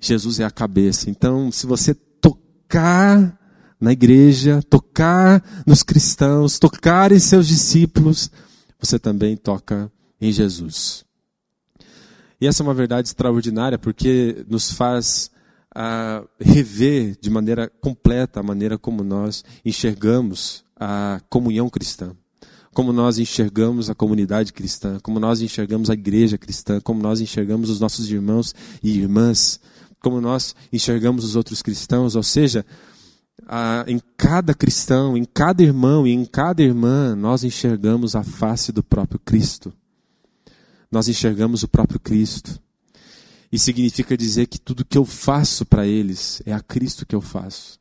Jesus 0.00 0.40
é 0.40 0.44
a 0.44 0.50
cabeça. 0.50 1.10
Então, 1.10 1.50
se 1.52 1.66
você 1.66 1.92
tocar 1.94 3.38
na 3.84 3.92
igreja, 3.92 4.62
tocar 4.68 5.44
nos 5.66 5.82
cristãos, 5.82 6.58
tocar 6.58 7.12
em 7.12 7.18
seus 7.18 7.46
discípulos, 7.46 8.30
você 8.80 8.98
também 8.98 9.36
toca 9.36 9.92
em 10.18 10.32
Jesus. 10.32 11.04
E 12.40 12.46
essa 12.46 12.62
é 12.62 12.64
uma 12.64 12.74
verdade 12.74 13.08
extraordinária 13.08 13.78
porque 13.78 14.44
nos 14.48 14.72
faz 14.72 15.30
uh, 15.76 16.26
rever 16.40 17.16
de 17.20 17.28
maneira 17.28 17.70
completa 17.80 18.40
a 18.40 18.42
maneira 18.42 18.78
como 18.78 19.04
nós 19.04 19.44
enxergamos 19.64 20.64
a 20.76 21.20
comunhão 21.28 21.68
cristã 21.68 22.16
como 22.72 22.92
nós 22.92 23.20
enxergamos 23.20 23.88
a 23.88 23.94
comunidade 23.94 24.52
cristã, 24.52 24.98
como 25.00 25.20
nós 25.20 25.40
enxergamos 25.40 25.90
a 25.90 25.94
igreja 25.94 26.36
cristã, 26.36 26.80
como 26.80 27.00
nós 27.00 27.20
enxergamos 27.20 27.70
os 27.70 27.78
nossos 27.78 28.10
irmãos 28.10 28.52
e 28.82 28.98
irmãs, 28.98 29.60
como 30.00 30.20
nós 30.20 30.56
enxergamos 30.72 31.24
os 31.24 31.36
outros 31.36 31.62
cristãos, 31.62 32.16
ou 32.16 32.22
seja, 32.24 32.66
a, 33.46 33.84
em 33.86 34.00
cada 34.16 34.54
cristão, 34.54 35.16
em 35.16 35.24
cada 35.24 35.62
irmão 35.62 36.06
e 36.06 36.12
em 36.12 36.24
cada 36.24 36.62
irmã, 36.62 37.14
nós 37.14 37.44
enxergamos 37.44 38.14
a 38.14 38.22
face 38.22 38.72
do 38.72 38.82
próprio 38.82 39.20
Cristo. 39.20 39.72
Nós 40.90 41.08
enxergamos 41.08 41.62
o 41.62 41.68
próprio 41.68 41.98
Cristo. 41.98 42.60
E 43.50 43.58
significa 43.58 44.16
dizer 44.16 44.46
que 44.46 44.58
tudo 44.58 44.84
que 44.84 44.98
eu 44.98 45.04
faço 45.04 45.64
para 45.64 45.86
eles 45.86 46.42
é 46.44 46.52
a 46.52 46.60
Cristo 46.60 47.06
que 47.06 47.14
eu 47.14 47.20
faço. 47.20 47.78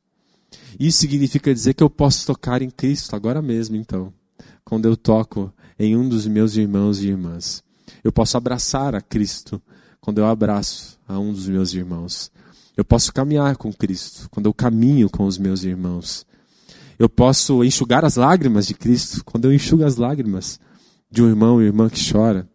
Isso 0.80 1.00
significa 1.00 1.54
dizer 1.54 1.74
que 1.74 1.84
eu 1.84 1.90
posso 1.90 2.26
tocar 2.26 2.62
em 2.62 2.70
Cristo 2.70 3.16
agora 3.16 3.42
mesmo, 3.42 3.76
então 3.76 4.14
quando 4.64 4.86
eu 4.86 4.96
toco 4.96 5.54
em 5.78 5.96
um 5.96 6.08
dos 6.08 6.26
meus 6.28 6.56
irmãos 6.56 7.02
e 7.02 7.08
irmãs. 7.08 7.64
Eu 8.04 8.12
posso 8.12 8.38
abraçar 8.38 8.96
a 8.96 9.02
Cristo 9.02 9.62
quando 10.00 10.20
eu 10.20 10.26
abraço 10.26 11.00
a 11.08 11.18
um 11.20 11.32
dos 11.32 11.48
meus 11.48 11.74
irmãos. 11.74 12.32
Eu 12.76 12.84
posso 12.84 13.14
caminhar 13.14 13.56
com 13.56 13.72
Cristo 13.72 14.28
quando 14.32 14.48
eu 14.48 14.54
caminho 14.54 15.10
com 15.10 15.26
os 15.26 15.38
meus 15.38 15.64
irmãos. 15.64 16.26
Eu 16.98 17.08
posso 17.08 17.64
enxugar 17.64 18.04
as 18.04 18.16
lágrimas 18.16 18.68
de 18.68 18.74
Cristo 18.74 19.24
quando 19.24 19.46
eu 19.46 19.54
enxugo 19.54 19.84
as 19.84 19.96
lágrimas 19.96 20.60
de 21.10 21.22
um 21.22 21.28
irmão 21.28 21.56
ou 21.56 21.62
irmã 21.62 21.90
que 21.90 22.12
chora. 22.12 22.48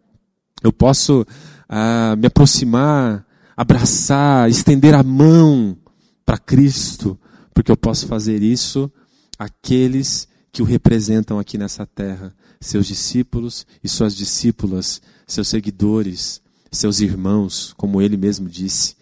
Eu 0.61 0.73
posso 0.73 1.25
ah, 1.67 2.15
me 2.17 2.27
aproximar, 2.27 3.25
abraçar, 3.55 4.49
estender 4.49 4.93
a 4.93 5.03
mão 5.03 5.77
para 6.25 6.37
Cristo, 6.37 7.17
porque 7.53 7.71
eu 7.71 7.77
posso 7.77 8.07
fazer 8.07 8.43
isso 8.43 8.91
àqueles 9.37 10.27
que 10.51 10.61
o 10.61 10.65
representam 10.65 11.39
aqui 11.39 11.57
nessa 11.57 11.85
terra, 11.85 12.35
seus 12.59 12.87
discípulos 12.87 13.65
e 13.83 13.87
suas 13.87 14.15
discípulas, 14.15 15.01
seus 15.25 15.47
seguidores, 15.47 16.41
seus 16.71 16.99
irmãos, 16.99 17.73
como 17.77 18.01
ele 18.01 18.17
mesmo 18.17 18.49
disse. 18.49 18.98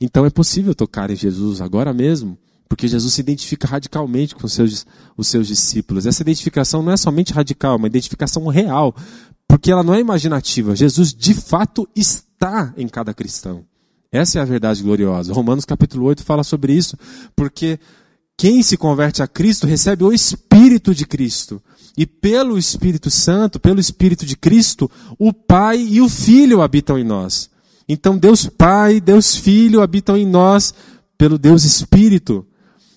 Então 0.00 0.24
é 0.24 0.30
possível 0.30 0.74
tocar 0.74 1.10
em 1.10 1.16
Jesus 1.16 1.60
agora 1.60 1.92
mesmo, 1.92 2.38
porque 2.68 2.88
Jesus 2.88 3.12
se 3.12 3.20
identifica 3.20 3.66
radicalmente 3.68 4.34
com 4.34 4.46
os 4.46 4.52
seus, 4.52 4.86
os 5.16 5.26
seus 5.26 5.48
discípulos. 5.48 6.06
Essa 6.06 6.22
identificação 6.22 6.82
não 6.82 6.92
é 6.92 6.96
somente 6.96 7.32
radical, 7.32 7.74
é 7.74 7.76
uma 7.76 7.86
identificação 7.86 8.46
real, 8.46 8.94
porque 9.46 9.70
ela 9.70 9.82
não 9.82 9.92
é 9.92 10.00
imaginativa. 10.00 10.76
Jesus 10.76 11.12
de 11.12 11.34
fato 11.34 11.88
está 11.94 12.72
em 12.76 12.88
cada 12.88 13.12
cristão. 13.12 13.64
Essa 14.12 14.38
é 14.38 14.42
a 14.42 14.44
verdade 14.44 14.82
gloriosa. 14.82 15.32
Romanos 15.32 15.64
capítulo 15.64 16.06
8 16.06 16.24
fala 16.24 16.42
sobre 16.42 16.72
isso, 16.72 16.96
porque 17.36 17.78
quem 18.36 18.62
se 18.62 18.76
converte 18.76 19.22
a 19.22 19.28
Cristo 19.28 19.66
recebe 19.66 20.02
o 20.02 20.12
Espírito 20.12 20.94
de 20.94 21.04
Cristo. 21.04 21.62
E 21.96 22.06
pelo 22.06 22.56
Espírito 22.56 23.10
Santo, 23.10 23.60
pelo 23.60 23.80
Espírito 23.80 24.24
de 24.24 24.36
Cristo, 24.36 24.90
o 25.18 25.32
Pai 25.32 25.78
e 25.78 26.00
o 26.00 26.08
Filho 26.08 26.62
habitam 26.62 26.98
em 26.98 27.04
nós. 27.04 27.50
Então 27.92 28.16
Deus 28.16 28.46
Pai, 28.46 29.00
Deus 29.00 29.34
Filho 29.34 29.82
habitam 29.82 30.16
em 30.16 30.24
nós 30.24 30.72
pelo 31.18 31.36
Deus 31.36 31.64
Espírito. 31.64 32.46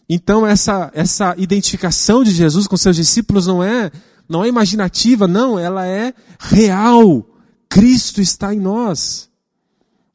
Então 0.07 0.45
essa, 0.45 0.91
essa 0.93 1.33
identificação 1.35 2.23
de 2.23 2.29
Jesus 2.29 2.67
com 2.67 2.77
seus 2.77 2.95
discípulos 2.95 3.47
não 3.47 3.63
é, 3.63 3.91
não 4.29 4.43
é 4.43 4.47
imaginativa, 4.47 5.27
não, 5.27 5.57
ela 5.57 5.83
é 5.87 6.13
real. 6.37 7.27
Cristo 7.67 8.21
está 8.21 8.53
em 8.53 8.59
nós. 8.59 9.31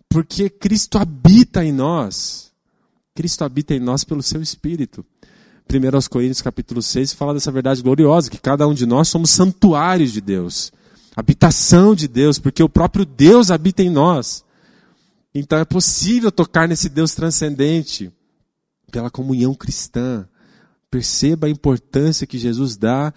Porque 0.09 0.49
Cristo 0.49 0.97
habita 0.97 1.65
em 1.65 1.73
nós. 1.73 2.53
Cristo 3.17 3.43
habita 3.43 3.75
em 3.75 3.81
nós 3.81 4.05
pelo 4.05 4.23
seu 4.23 4.41
Espírito. 4.41 5.05
1 5.69 6.09
Coríntios 6.09 6.41
capítulo 6.41 6.81
6 6.81 7.15
fala 7.15 7.35
dessa 7.35 7.51
verdade 7.51 7.83
gloriosa, 7.83 8.31
que 8.31 8.39
cada 8.39 8.65
um 8.69 8.73
de 8.73 8.87
nós 8.87 9.09
somos 9.09 9.31
santuários 9.31 10.13
de 10.13 10.21
Deus, 10.21 10.73
habitação 11.17 11.97
de 11.97 12.07
Deus, 12.07 12.39
porque 12.39 12.63
o 12.63 12.69
próprio 12.69 13.05
Deus 13.05 13.51
habita 13.51 13.83
em 13.83 13.91
nós. 13.91 14.47
Então 15.35 15.59
é 15.59 15.65
possível 15.65 16.33
tocar 16.33 16.67
nesse 16.67 16.89
Deus 16.89 17.15
transcendente 17.15 18.13
pela 18.91 19.11
comunhão 19.11 19.55
cristã. 19.55 20.27
Perceba 20.91 21.47
a 21.47 21.51
importância 21.51 22.27
que 22.27 22.39
Jesus 22.39 22.77
dá 22.77 23.13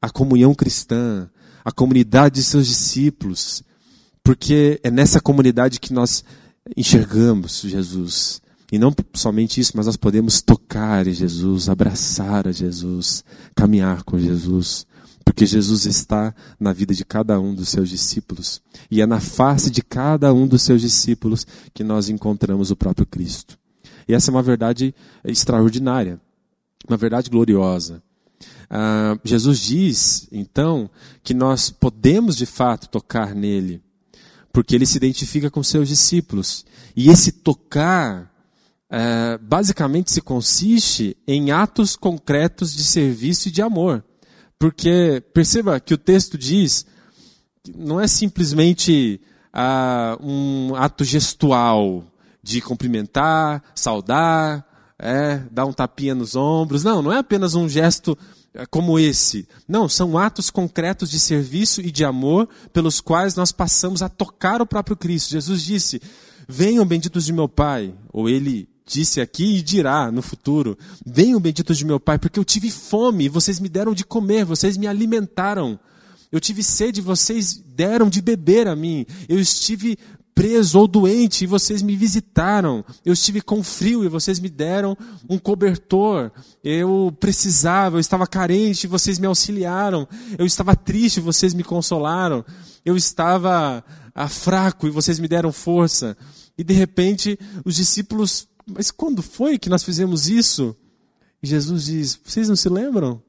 à 0.00 0.10
comunhão 0.10 0.54
cristã, 0.54 1.30
à 1.64 1.70
comunidade 1.70 2.36
de 2.36 2.42
seus 2.42 2.66
discípulos, 2.66 3.62
porque 4.24 4.80
é 4.82 4.90
nessa 4.90 5.20
comunidade 5.20 5.78
que 5.78 5.92
nós 5.92 6.24
enxergamos 6.76 7.60
Jesus. 7.60 8.42
E 8.72 8.78
não 8.78 8.92
somente 9.14 9.60
isso, 9.60 9.72
mas 9.76 9.86
nós 9.86 9.96
podemos 9.96 10.40
tocar 10.40 11.06
em 11.06 11.12
Jesus, 11.12 11.68
abraçar 11.68 12.48
a 12.48 12.52
Jesus, 12.52 13.22
caminhar 13.54 14.02
com 14.02 14.18
Jesus. 14.18 14.86
Porque 15.24 15.46
Jesus 15.46 15.86
está 15.86 16.34
na 16.58 16.72
vida 16.72 16.94
de 16.94 17.04
cada 17.04 17.40
um 17.40 17.54
dos 17.54 17.68
seus 17.68 17.88
discípulos. 17.88 18.60
E 18.90 19.00
é 19.00 19.06
na 19.06 19.20
face 19.20 19.70
de 19.70 19.82
cada 19.82 20.32
um 20.32 20.46
dos 20.46 20.62
seus 20.62 20.80
discípulos 20.80 21.46
que 21.72 21.84
nós 21.84 22.08
encontramos 22.08 22.70
o 22.70 22.76
próprio 22.76 23.06
Cristo. 23.06 23.58
E 24.08 24.14
essa 24.14 24.30
é 24.30 24.32
uma 24.32 24.42
verdade 24.42 24.94
extraordinária, 25.24 26.20
uma 26.88 26.96
verdade 26.96 27.30
gloriosa. 27.30 28.02
Ah, 28.68 29.18
Jesus 29.22 29.60
diz, 29.60 30.28
então, 30.32 30.90
que 31.22 31.34
nós 31.34 31.70
podemos 31.70 32.36
de 32.36 32.46
fato 32.46 32.88
tocar 32.88 33.34
nele, 33.34 33.82
porque 34.52 34.74
ele 34.74 34.86
se 34.86 34.96
identifica 34.96 35.50
com 35.50 35.62
seus 35.62 35.88
discípulos. 35.88 36.64
E 36.96 37.08
esse 37.10 37.32
tocar 37.32 38.32
é, 38.90 39.38
basicamente 39.38 40.10
se 40.10 40.20
consiste 40.20 41.16
em 41.26 41.50
atos 41.50 41.96
concretos 41.96 42.74
de 42.74 42.84
serviço 42.84 43.48
e 43.48 43.50
de 43.50 43.62
amor. 43.62 44.04
Porque 44.62 45.20
perceba 45.34 45.80
que 45.80 45.92
o 45.92 45.98
texto 45.98 46.38
diz 46.38 46.86
que 47.64 47.76
não 47.76 47.98
é 47.98 48.06
simplesmente 48.06 49.20
ah, 49.52 50.16
um 50.20 50.76
ato 50.76 51.02
gestual 51.02 52.04
de 52.40 52.60
cumprimentar, 52.60 53.60
saudar, 53.74 54.64
é, 54.96 55.38
dar 55.50 55.66
um 55.66 55.72
tapinha 55.72 56.14
nos 56.14 56.36
ombros. 56.36 56.84
Não, 56.84 57.02
não 57.02 57.12
é 57.12 57.18
apenas 57.18 57.56
um 57.56 57.68
gesto 57.68 58.16
é, 58.54 58.64
como 58.64 59.00
esse. 59.00 59.48
Não, 59.66 59.88
são 59.88 60.16
atos 60.16 60.48
concretos 60.48 61.10
de 61.10 61.18
serviço 61.18 61.80
e 61.80 61.90
de 61.90 62.04
amor 62.04 62.48
pelos 62.72 63.00
quais 63.00 63.34
nós 63.34 63.50
passamos 63.50 64.00
a 64.00 64.08
tocar 64.08 64.62
o 64.62 64.66
próprio 64.66 64.96
Cristo. 64.96 65.32
Jesus 65.32 65.60
disse: 65.60 66.00
Venham 66.48 66.86
benditos 66.86 67.24
de 67.24 67.32
meu 67.32 67.48
Pai, 67.48 67.92
ou 68.12 68.28
ele 68.28 68.68
disse 68.92 69.20
aqui 69.20 69.56
e 69.56 69.62
dirá 69.62 70.12
no 70.12 70.20
futuro: 70.20 70.76
Venham 71.04 71.40
benditos 71.40 71.78
de 71.78 71.84
meu 71.84 71.98
Pai, 71.98 72.18
porque 72.18 72.38
eu 72.38 72.44
tive 72.44 72.70
fome 72.70 73.24
e 73.24 73.28
vocês 73.28 73.58
me 73.58 73.68
deram 73.68 73.94
de 73.94 74.04
comer, 74.04 74.44
vocês 74.44 74.76
me 74.76 74.86
alimentaram. 74.86 75.78
Eu 76.30 76.40
tive 76.40 76.62
sede 76.62 77.00
vocês 77.00 77.62
deram 77.74 78.08
de 78.08 78.22
beber 78.22 78.66
a 78.66 78.74
mim. 78.74 79.04
Eu 79.28 79.38
estive 79.38 79.98
preso 80.34 80.78
ou 80.78 80.88
doente 80.88 81.44
e 81.44 81.46
vocês 81.46 81.82
me 81.82 81.94
visitaram. 81.94 82.84
Eu 83.04 83.12
estive 83.12 83.40
com 83.40 83.62
frio 83.62 84.04
e 84.04 84.08
vocês 84.08 84.38
me 84.38 84.48
deram 84.48 84.96
um 85.28 85.38
cobertor. 85.38 86.30
Eu 86.64 87.14
precisava, 87.20 87.96
eu 87.96 88.00
estava 88.00 88.26
carente 88.26 88.84
e 88.84 88.88
vocês 88.88 89.18
me 89.18 89.26
auxiliaram. 89.26 90.08
Eu 90.38 90.46
estava 90.46 90.74
triste 90.74 91.18
e 91.18 91.20
vocês 91.20 91.52
me 91.52 91.62
consolaram. 91.62 92.44
Eu 92.84 92.96
estava 92.96 93.84
ah, 94.14 94.28
fraco 94.28 94.86
e 94.86 94.90
vocês 94.90 95.18
me 95.18 95.28
deram 95.28 95.52
força. 95.52 96.16
E 96.56 96.64
de 96.64 96.74
repente 96.74 97.38
os 97.64 97.74
discípulos 97.74 98.48
mas 98.66 98.90
quando 98.90 99.22
foi 99.22 99.58
que 99.58 99.68
nós 99.68 99.82
fizemos 99.82 100.28
isso? 100.28 100.76
E 101.42 101.46
Jesus 101.46 101.86
diz: 101.86 102.20
Vocês 102.22 102.48
não 102.48 102.56
se 102.56 102.68
lembram? 102.68 103.22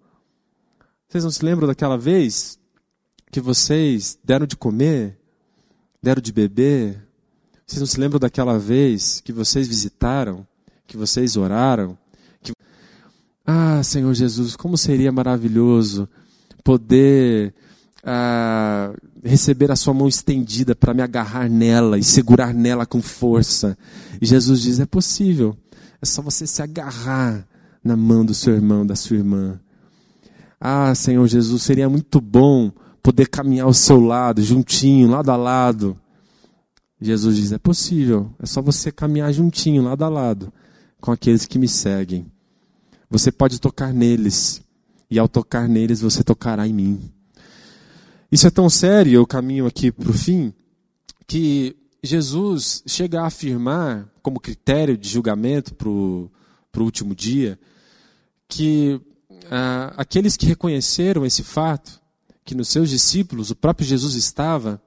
Vocês 1.08 1.24
não 1.24 1.32
se 1.32 1.44
lembram 1.44 1.68
daquela 1.68 1.98
vez 1.98 2.60
que 3.32 3.40
vocês 3.40 4.18
deram 4.24 4.46
de 4.46 4.56
comer, 4.56 5.20
deram 6.02 6.22
de 6.22 6.32
beber? 6.32 7.08
Vocês 7.66 7.80
não 7.80 7.88
se 7.88 8.00
lembram 8.00 8.20
daquela 8.20 8.58
vez 8.60 9.22
que 9.22 9.32
vocês 9.32 9.68
visitaram, 9.68 10.46
que 10.86 10.98
vocês 10.98 11.38
oraram? 11.38 11.98
Que... 12.42 12.52
Ah, 13.46 13.82
Senhor 13.84 14.14
Jesus, 14.14 14.56
como 14.56 14.78
seria 14.78 15.12
maravilhoso 15.12 16.08
poder 16.64 17.54
receber 19.24 19.72
a 19.72 19.76
sua 19.76 19.94
mão 19.94 20.08
estendida 20.08 20.76
para 20.76 20.94
me 20.94 21.02
agarrar 21.02 21.50
nela 21.50 21.98
e 21.98 22.04
segurar 22.04 22.54
nela 22.54 22.86
com 22.86 23.02
força. 23.02 23.78
E 24.22 24.26
Jesus 24.26 24.62
diz: 24.62 24.80
é 24.80 24.86
possível, 24.86 25.56
é 26.02 26.06
só 26.06 26.22
você 26.22 26.46
se 26.46 26.62
agarrar 26.62 27.48
na 27.84 27.96
mão 27.96 28.26
do 28.26 28.34
seu 28.34 28.54
irmão, 28.54 28.86
da 28.86 28.96
sua 28.96 29.18
irmã. 29.18 29.60
Ah, 30.60 30.94
Senhor 30.96 31.26
Jesus, 31.28 31.64
seria 31.64 31.90
muito 31.90 32.22
bom 32.22 32.72
poder 33.02 33.28
caminhar 33.28 33.66
ao 33.66 33.74
seu 33.74 34.00
lado, 34.00 34.42
juntinho, 34.42 35.10
lado 35.10 35.30
a 35.30 35.36
lado. 35.36 35.98
Jesus 37.00 37.36
diz: 37.38 37.52
é 37.52 37.58
possível, 37.58 38.32
é 38.40 38.46
só 38.46 38.62
você 38.62 38.92
caminhar 38.92 39.32
juntinho, 39.34 39.84
lado 39.84 40.04
a 40.04 40.10
lado, 40.10 40.52
com 41.00 41.12
aqueles 41.12 41.46
que 41.46 41.60
me 41.60 41.68
seguem. 41.68 42.26
Você 43.10 43.32
pode 43.32 43.60
tocar 43.60 43.94
neles, 43.94 44.62
e 45.10 45.20
ao 45.20 45.28
tocar 45.28 45.68
neles, 45.68 46.02
você 46.02 46.24
tocará 46.24 46.68
em 46.68 46.74
mim. 46.74 47.13
Isso 48.34 48.48
é 48.48 48.50
tão 48.50 48.68
sério, 48.68 49.14
eu 49.14 49.28
caminho 49.28 49.68
aqui 49.68 49.92
para 49.92 50.10
o 50.10 50.14
fim, 50.14 50.52
que 51.28 51.76
Jesus 52.02 52.82
chega 52.88 53.22
a 53.22 53.28
afirmar, 53.28 54.10
como 54.24 54.40
critério 54.40 54.98
de 54.98 55.08
julgamento 55.08 55.76
para 55.76 55.88
o 55.88 56.32
último 56.78 57.14
dia, 57.14 57.60
que 58.48 59.00
ah, 59.52 59.94
aqueles 59.98 60.36
que 60.36 60.48
reconheceram 60.48 61.24
esse 61.24 61.44
fato, 61.44 62.02
que 62.44 62.56
nos 62.56 62.70
seus 62.70 62.90
discípulos 62.90 63.52
o 63.52 63.56
próprio 63.56 63.86
Jesus 63.88 64.16
estava, 64.16 64.82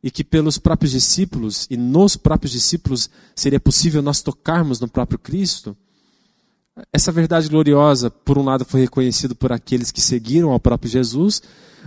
e 0.00 0.08
que 0.08 0.22
pelos 0.22 0.56
próprios 0.56 0.92
discípulos 0.92 1.66
e 1.68 1.76
nos 1.76 2.14
próprios 2.14 2.52
discípulos 2.52 3.10
seria 3.34 3.58
possível 3.58 4.00
nós 4.00 4.22
tocarmos 4.22 4.78
no 4.78 4.86
próprio 4.86 5.18
Cristo, 5.18 5.76
essa 6.92 7.12
verdade 7.12 7.48
gloriosa, 7.48 8.10
por 8.10 8.38
um 8.38 8.44
lado, 8.44 8.64
foi 8.64 8.80
reconhecida 8.80 9.34
por 9.34 9.52
aqueles 9.52 9.90
que 9.90 10.00
seguiram 10.00 10.50
ao 10.50 10.60
próprio 10.60 10.90
Jesus, 10.90 11.42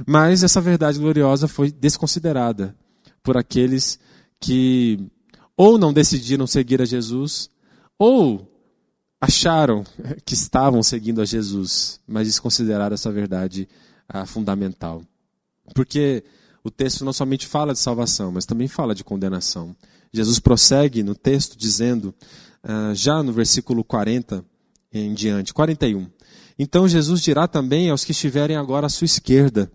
mas 0.05 0.43
essa 0.43 0.61
verdade 0.61 0.99
gloriosa 0.99 1.47
foi 1.47 1.71
desconsiderada 1.71 2.75
por 3.23 3.37
aqueles 3.37 3.99
que 4.39 4.99
ou 5.57 5.77
não 5.77 5.93
decidiram 5.93 6.45
seguir 6.45 6.81
a 6.81 6.85
Jesus, 6.85 7.49
ou 7.97 8.51
acharam 9.19 9.83
que 10.25 10.33
estavam 10.33 10.83
seguindo 10.83 11.21
a 11.21 11.25
Jesus, 11.25 11.99
mas 12.05 12.27
desconsideraram 12.27 12.93
essa 12.93 13.11
verdade 13.11 13.67
ah, 14.07 14.25
fundamental. 14.25 15.01
Porque 15.73 16.23
o 16.63 16.69
texto 16.69 17.05
não 17.05 17.13
somente 17.13 17.47
fala 17.47 17.73
de 17.73 17.79
salvação, 17.79 18.31
mas 18.31 18.45
também 18.45 18.67
fala 18.67 18.93
de 18.93 19.03
condenação. 19.03 19.75
Jesus 20.13 20.39
prossegue 20.39 21.01
no 21.01 21.15
texto 21.15 21.57
dizendo, 21.57 22.13
ah, 22.61 22.91
já 22.93 23.23
no 23.23 23.31
versículo 23.31 23.83
40 23.83 24.43
em 24.99 25.13
diante, 25.13 25.53
41. 25.53 26.07
Então 26.57 26.87
Jesus 26.87 27.21
dirá 27.21 27.47
também 27.47 27.89
aos 27.89 28.05
que 28.05 28.11
estiverem 28.11 28.55
agora 28.55 28.87
à 28.87 28.89
sua 28.89 29.05
esquerda: 29.05 29.69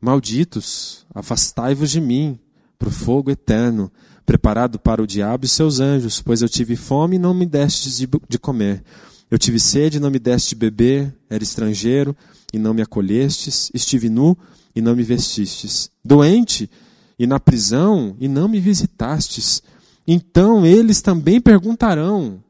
Malditos, 0.00 1.04
afastai-vos 1.14 1.90
de 1.90 2.00
mim, 2.00 2.38
para 2.78 2.88
o 2.88 2.92
fogo 2.92 3.30
eterno, 3.30 3.90
preparado 4.24 4.78
para 4.78 5.02
o 5.02 5.06
diabo 5.06 5.44
e 5.44 5.48
seus 5.48 5.80
anjos, 5.80 6.22
pois 6.22 6.42
eu 6.42 6.48
tive 6.48 6.76
fome 6.76 7.16
e 7.16 7.18
não 7.18 7.34
me 7.34 7.44
destes 7.44 7.98
de, 7.98 8.08
de 8.28 8.38
comer. 8.38 8.82
Eu 9.30 9.38
tive 9.38 9.58
sede 9.58 9.96
e 9.96 10.00
não 10.00 10.10
me 10.10 10.18
deste 10.18 10.54
beber, 10.54 11.12
era 11.28 11.42
estrangeiro 11.42 12.14
e 12.52 12.58
não 12.58 12.74
me 12.74 12.82
acolhestes, 12.82 13.70
estive 13.72 14.08
nu 14.08 14.36
e 14.76 14.80
não 14.80 14.94
me 14.94 15.02
vestistes, 15.02 15.90
doente 16.04 16.70
e 17.18 17.26
na 17.26 17.40
prisão 17.40 18.16
e 18.20 18.28
não 18.28 18.46
me 18.46 18.60
visitastes. 18.60 19.62
Então 20.06 20.64
eles 20.66 21.00
também 21.00 21.40
perguntarão: 21.40 22.42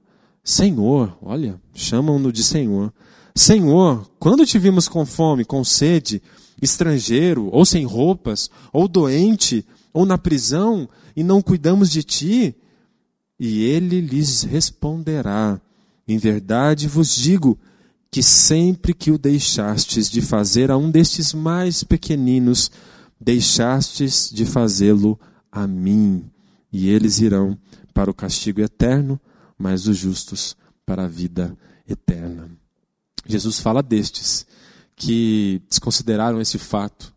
Senhor, 0.45 1.17
olha, 1.23 1.61
chamam-no 1.75 2.33
de 2.33 2.43
Senhor. 2.43 2.93
Senhor, 3.35 4.11
quando 4.19 4.45
te 4.45 4.59
vimos 4.59 4.89
com 4.89 5.07
fome, 5.07 5.45
com 5.45 5.63
sede, 5.63 6.21
estrangeiro, 6.61 7.49
ou 7.53 7.65
sem 7.65 7.85
roupas, 7.85 8.51
ou 8.73 8.89
doente, 8.89 9.65
ou 9.93 10.05
na 10.05 10.19
prisão, 10.19 10.89
e 11.15 11.23
não 11.23 11.41
cuidamos 11.41 11.91
de 11.91 12.03
ti? 12.03 12.57
E 13.39 13.63
ele 13.63 14.01
lhes 14.01 14.43
responderá: 14.43 15.61
Em 16.07 16.19
verdade 16.19 16.89
vos 16.89 17.15
digo 17.15 17.59
que 18.11 18.23
sempre 18.23 18.93
que 18.93 19.11
o 19.11 19.19
deixastes 19.19 20.11
de 20.11 20.21
fazer 20.21 20.71
a 20.71 20.77
um 20.77 20.91
destes 20.91 21.33
mais 21.33 21.83
pequeninos, 21.83 22.71
deixastes 23.21 24.29
de 24.31 24.45
fazê-lo 24.45 25.19
a 25.51 25.67
mim. 25.67 26.25
E 26.73 26.89
eles 26.89 27.21
irão 27.21 27.57
para 27.95 28.11
o 28.11 28.15
castigo 28.15 28.61
eterno, 28.61 29.21
mas 29.63 29.87
os 29.87 29.97
justos 29.97 30.57
para 30.85 31.05
a 31.05 31.09
vida 31.09 31.57
eterna. 31.89 32.51
Jesus 33.25 33.61
fala 33.61 33.81
destes 33.81 34.45
que 34.97 35.63
desconsideraram 35.69 36.41
esse 36.41 36.59
fato, 36.59 37.15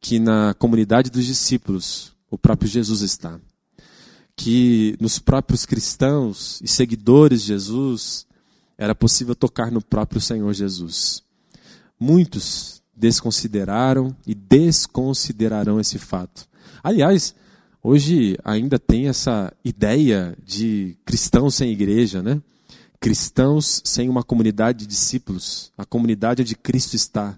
que 0.00 0.18
na 0.18 0.54
comunidade 0.54 1.10
dos 1.10 1.26
discípulos 1.26 2.14
o 2.30 2.38
próprio 2.38 2.70
Jesus 2.70 3.02
está. 3.02 3.38
Que 4.34 4.96
nos 4.98 5.18
próprios 5.18 5.66
cristãos 5.66 6.58
e 6.62 6.66
seguidores 6.66 7.42
de 7.42 7.48
Jesus 7.48 8.26
era 8.78 8.94
possível 8.94 9.34
tocar 9.34 9.70
no 9.70 9.82
próprio 9.82 10.22
Senhor 10.22 10.50
Jesus. 10.54 11.22
Muitos 12.00 12.82
desconsideraram 12.96 14.16
e 14.26 14.34
desconsiderarão 14.34 15.78
esse 15.78 15.98
fato. 15.98 16.48
Aliás, 16.82 17.34
hoje 17.82 18.36
ainda 18.44 18.78
tem 18.78 19.08
essa 19.08 19.52
ideia 19.64 20.36
de 20.44 20.96
cristãos 21.04 21.54
sem 21.54 21.70
igreja, 21.70 22.22
né? 22.22 22.40
Cristãos 23.00 23.82
sem 23.84 24.08
uma 24.08 24.22
comunidade 24.22 24.80
de 24.80 24.86
discípulos. 24.86 25.72
A 25.76 25.84
comunidade 25.84 26.42
onde 26.42 26.54
Cristo 26.54 26.94
está. 26.94 27.34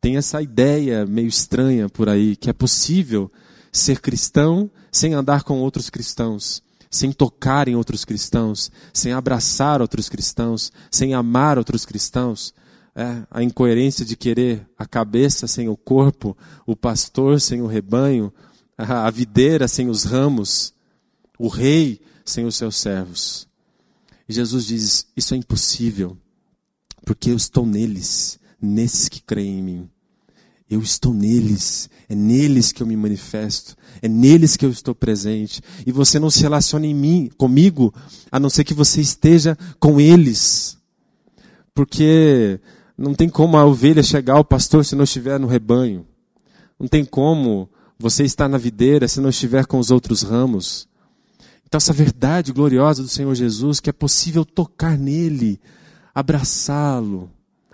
Tem 0.00 0.16
essa 0.16 0.40
ideia 0.40 1.04
meio 1.04 1.28
estranha 1.28 1.88
por 1.88 2.08
aí 2.08 2.36
que 2.36 2.48
é 2.48 2.52
possível 2.52 3.30
ser 3.72 4.00
cristão 4.00 4.70
sem 4.92 5.14
andar 5.14 5.42
com 5.42 5.58
outros 5.58 5.90
cristãos, 5.90 6.62
sem 6.88 7.10
tocar 7.10 7.66
em 7.66 7.74
outros 7.74 8.04
cristãos, 8.04 8.70
sem 8.92 9.12
abraçar 9.12 9.80
outros 9.80 10.08
cristãos, 10.08 10.70
sem 10.90 11.12
amar 11.12 11.58
outros 11.58 11.84
cristãos. 11.84 12.54
É, 12.94 13.22
a 13.28 13.42
incoerência 13.42 14.04
de 14.04 14.14
querer 14.14 14.64
a 14.78 14.86
cabeça 14.86 15.48
sem 15.48 15.68
o 15.68 15.76
corpo, 15.76 16.36
o 16.64 16.76
pastor 16.76 17.40
sem 17.40 17.60
o 17.60 17.66
rebanho, 17.66 18.32
a 18.76 19.10
videira 19.10 19.68
sem 19.68 19.88
os 19.88 20.04
ramos, 20.04 20.74
o 21.38 21.48
rei 21.48 22.00
sem 22.24 22.44
os 22.44 22.56
seus 22.56 22.76
servos. 22.76 23.46
E 24.28 24.32
Jesus 24.32 24.66
diz: 24.66 25.06
Isso 25.16 25.34
é 25.34 25.36
impossível, 25.36 26.16
porque 27.04 27.30
eu 27.30 27.36
estou 27.36 27.66
neles, 27.66 28.38
nesses 28.60 29.08
que 29.08 29.22
creem 29.22 29.58
em 29.58 29.62
mim. 29.62 29.90
Eu 30.68 30.80
estou 30.80 31.12
neles, 31.12 31.90
é 32.08 32.14
neles 32.14 32.72
que 32.72 32.82
eu 32.82 32.86
me 32.86 32.96
manifesto, 32.96 33.76
é 34.00 34.08
neles 34.08 34.56
que 34.56 34.64
eu 34.64 34.70
estou 34.70 34.94
presente. 34.94 35.60
E 35.86 35.92
você 35.92 36.18
não 36.18 36.30
se 36.30 36.40
relaciona 36.40 36.86
em 36.86 36.94
mim, 36.94 37.30
comigo, 37.36 37.94
a 38.32 38.40
não 38.40 38.48
ser 38.48 38.64
que 38.64 38.72
você 38.72 39.00
esteja 39.00 39.56
com 39.78 40.00
eles. 40.00 40.78
Porque 41.74 42.58
não 42.96 43.14
tem 43.14 43.28
como 43.28 43.58
a 43.58 43.64
ovelha 43.64 44.02
chegar 44.02 44.34
ao 44.34 44.44
pastor 44.44 44.84
se 44.84 44.96
não 44.96 45.04
estiver 45.04 45.38
no 45.38 45.46
rebanho. 45.46 46.06
Não 46.78 46.88
tem 46.88 47.04
como 47.04 47.68
você 47.98 48.24
estar 48.24 48.48
na 48.48 48.58
videira 48.58 49.08
se 49.08 49.20
não 49.20 49.30
estiver 49.30 49.66
com 49.66 49.78
os 49.78 49.90
outros 49.90 50.22
ramos. 50.22 50.88
Então, 51.66 51.78
essa 51.78 51.92
verdade 51.92 52.52
gloriosa 52.52 53.02
do 53.02 53.08
Senhor 53.08 53.34
Jesus, 53.34 53.80
que 53.80 53.90
é 53.90 53.92
possível 53.92 54.44
tocar 54.44 54.96
nele, 54.96 55.60
abraçá-lo, 56.14 57.30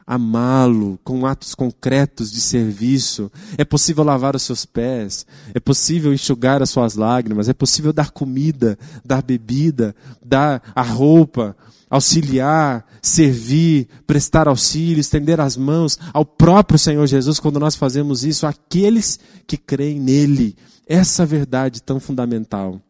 amá-lo 0.06 0.98
com 1.04 1.26
atos 1.26 1.54
concretos 1.54 2.32
de 2.32 2.40
serviço, 2.40 3.30
é 3.56 3.64
possível 3.64 4.02
lavar 4.02 4.34
os 4.34 4.42
seus 4.42 4.64
pés, 4.64 5.26
é 5.54 5.60
possível 5.60 6.12
enxugar 6.12 6.62
as 6.62 6.70
suas 6.70 6.94
lágrimas, 6.94 7.48
é 7.48 7.52
possível 7.52 7.92
dar 7.92 8.10
comida, 8.10 8.78
dar 9.04 9.22
bebida, 9.22 9.94
dar 10.24 10.62
a 10.74 10.82
roupa, 10.82 11.56
auxiliar, 11.90 12.86
servir, 13.02 13.88
prestar 14.06 14.46
auxílio, 14.46 15.00
estender 15.00 15.40
as 15.40 15.56
mãos 15.56 15.98
ao 16.12 16.24
próprio 16.24 16.78
Senhor 16.78 17.04
Jesus 17.06 17.40
quando 17.40 17.58
nós 17.58 17.74
fazemos 17.74 18.24
isso, 18.24 18.46
aqueles 18.46 19.18
que 19.46 19.56
creem 19.56 19.98
nele. 19.98 20.56
Essa 20.86 21.26
verdade 21.26 21.82
tão 21.82 21.98
fundamental. 21.98 22.80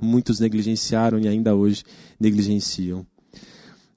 Muitos 0.00 0.40
negligenciaram 0.40 1.20
e 1.20 1.28
ainda 1.28 1.54
hoje 1.54 1.84
negligenciam. 2.18 3.06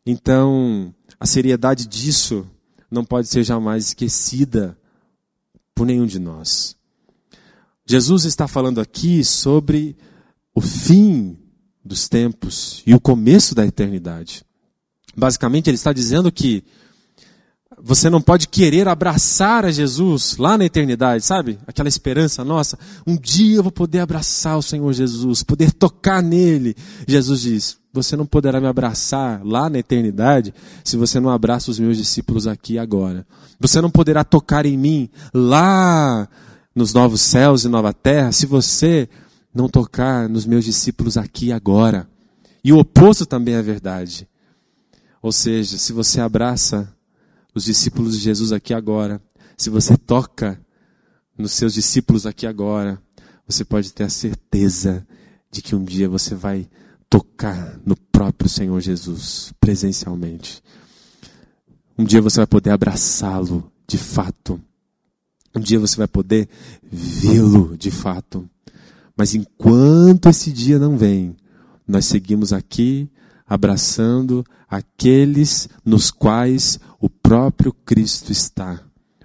Então, 0.05 0.93
a 1.19 1.25
seriedade 1.25 1.87
disso 1.87 2.47
não 2.89 3.03
pode 3.03 3.27
ser 3.27 3.43
jamais 3.43 3.87
esquecida 3.87 4.77
por 5.73 5.85
nenhum 5.85 6.05
de 6.05 6.19
nós. 6.19 6.77
Jesus 7.85 8.25
está 8.25 8.47
falando 8.47 8.79
aqui 8.79 9.23
sobre 9.23 9.97
o 10.53 10.61
fim 10.61 11.36
dos 11.87 12.07
tempos 12.07 12.83
e 12.85 12.93
o 12.93 12.99
começo 12.99 13.55
da 13.55 13.65
eternidade. 13.65 14.43
Basicamente, 15.15 15.69
ele 15.69 15.75
está 15.75 15.91
dizendo 15.91 16.31
que 16.31 16.63
você 17.79 18.09
não 18.09 18.19
pode 18.19 18.47
querer 18.47 18.87
abraçar 18.87 19.63
a 19.63 19.71
Jesus 19.71 20.37
lá 20.37 20.57
na 20.57 20.65
eternidade, 20.65 21.23
sabe? 21.23 21.59
Aquela 21.67 21.87
esperança 21.87 22.43
nossa. 22.43 22.77
Um 23.05 23.15
dia 23.15 23.57
eu 23.57 23.63
vou 23.63 23.71
poder 23.71 23.99
abraçar 23.99 24.57
o 24.57 24.63
Senhor 24.63 24.91
Jesus, 24.93 25.43
poder 25.43 25.71
tocar 25.71 26.23
nele. 26.23 26.75
Jesus 27.07 27.41
diz: 27.41 27.77
Você 27.93 28.15
não 28.15 28.25
poderá 28.25 28.59
me 28.59 28.67
abraçar 28.67 29.41
lá 29.45 29.69
na 29.69 29.77
eternidade 29.77 30.53
se 30.83 30.97
você 30.97 31.19
não 31.19 31.29
abraça 31.29 31.69
os 31.69 31.79
meus 31.79 31.97
discípulos 31.97 32.47
aqui 32.47 32.79
agora. 32.79 33.25
Você 33.59 33.79
não 33.79 33.91
poderá 33.91 34.23
tocar 34.23 34.65
em 34.65 34.77
mim 34.77 35.09
lá 35.33 36.27
nos 36.75 36.93
novos 36.93 37.21
céus 37.21 37.63
e 37.63 37.67
nova 37.67 37.93
terra 37.93 38.31
se 38.31 38.45
você 38.45 39.07
não 39.53 39.67
tocar 39.67 40.29
nos 40.29 40.45
meus 40.45 40.65
discípulos 40.65 41.17
aqui 41.17 41.47
e 41.47 41.51
agora. 41.51 42.07
E 42.63 42.71
o 42.73 42.79
oposto 42.79 43.25
também 43.25 43.55
é 43.55 43.61
verdade. 43.61 44.27
Ou 45.21 45.31
seja, 45.31 45.77
se 45.77 45.93
você 45.93 46.21
abraça 46.21 46.93
os 47.53 47.63
discípulos 47.63 48.17
de 48.17 48.23
Jesus 48.23 48.51
aqui 48.51 48.73
agora, 48.73 49.21
se 49.57 49.69
você 49.69 49.97
toca 49.97 50.59
nos 51.37 51.53
seus 51.53 51.73
discípulos 51.73 52.25
aqui 52.25 52.45
agora, 52.45 53.01
você 53.47 53.63
pode 53.63 53.93
ter 53.93 54.03
a 54.03 54.09
certeza 54.09 55.05
de 55.51 55.61
que 55.61 55.75
um 55.75 55.83
dia 55.83 56.09
você 56.09 56.35
vai 56.35 56.69
tocar 57.09 57.79
no 57.85 57.95
próprio 57.95 58.49
Senhor 58.49 58.79
Jesus 58.81 59.53
presencialmente. 59.59 60.61
Um 61.97 62.03
dia 62.03 62.21
você 62.21 62.37
vai 62.37 62.47
poder 62.47 62.71
abraçá-lo 62.71 63.71
de 63.87 63.97
fato. 63.97 64.61
Um 65.55 65.59
dia 65.59 65.79
você 65.79 65.97
vai 65.97 66.07
poder 66.07 66.47
vê-lo 66.83 67.75
de 67.75 67.89
fato. 67.89 68.47
Mas 69.17 69.33
enquanto 69.33 70.29
esse 70.29 70.51
dia 70.51 70.77
não 70.77 70.95
vem, 70.95 71.35
nós 71.87 72.05
seguimos 72.05 72.53
aqui 72.53 73.09
abraçando 73.47 74.45
aqueles 74.69 75.67
nos 75.83 76.11
quais 76.11 76.79
o 76.99 77.09
próprio 77.09 77.73
Cristo 77.73 78.31
está, 78.31 78.83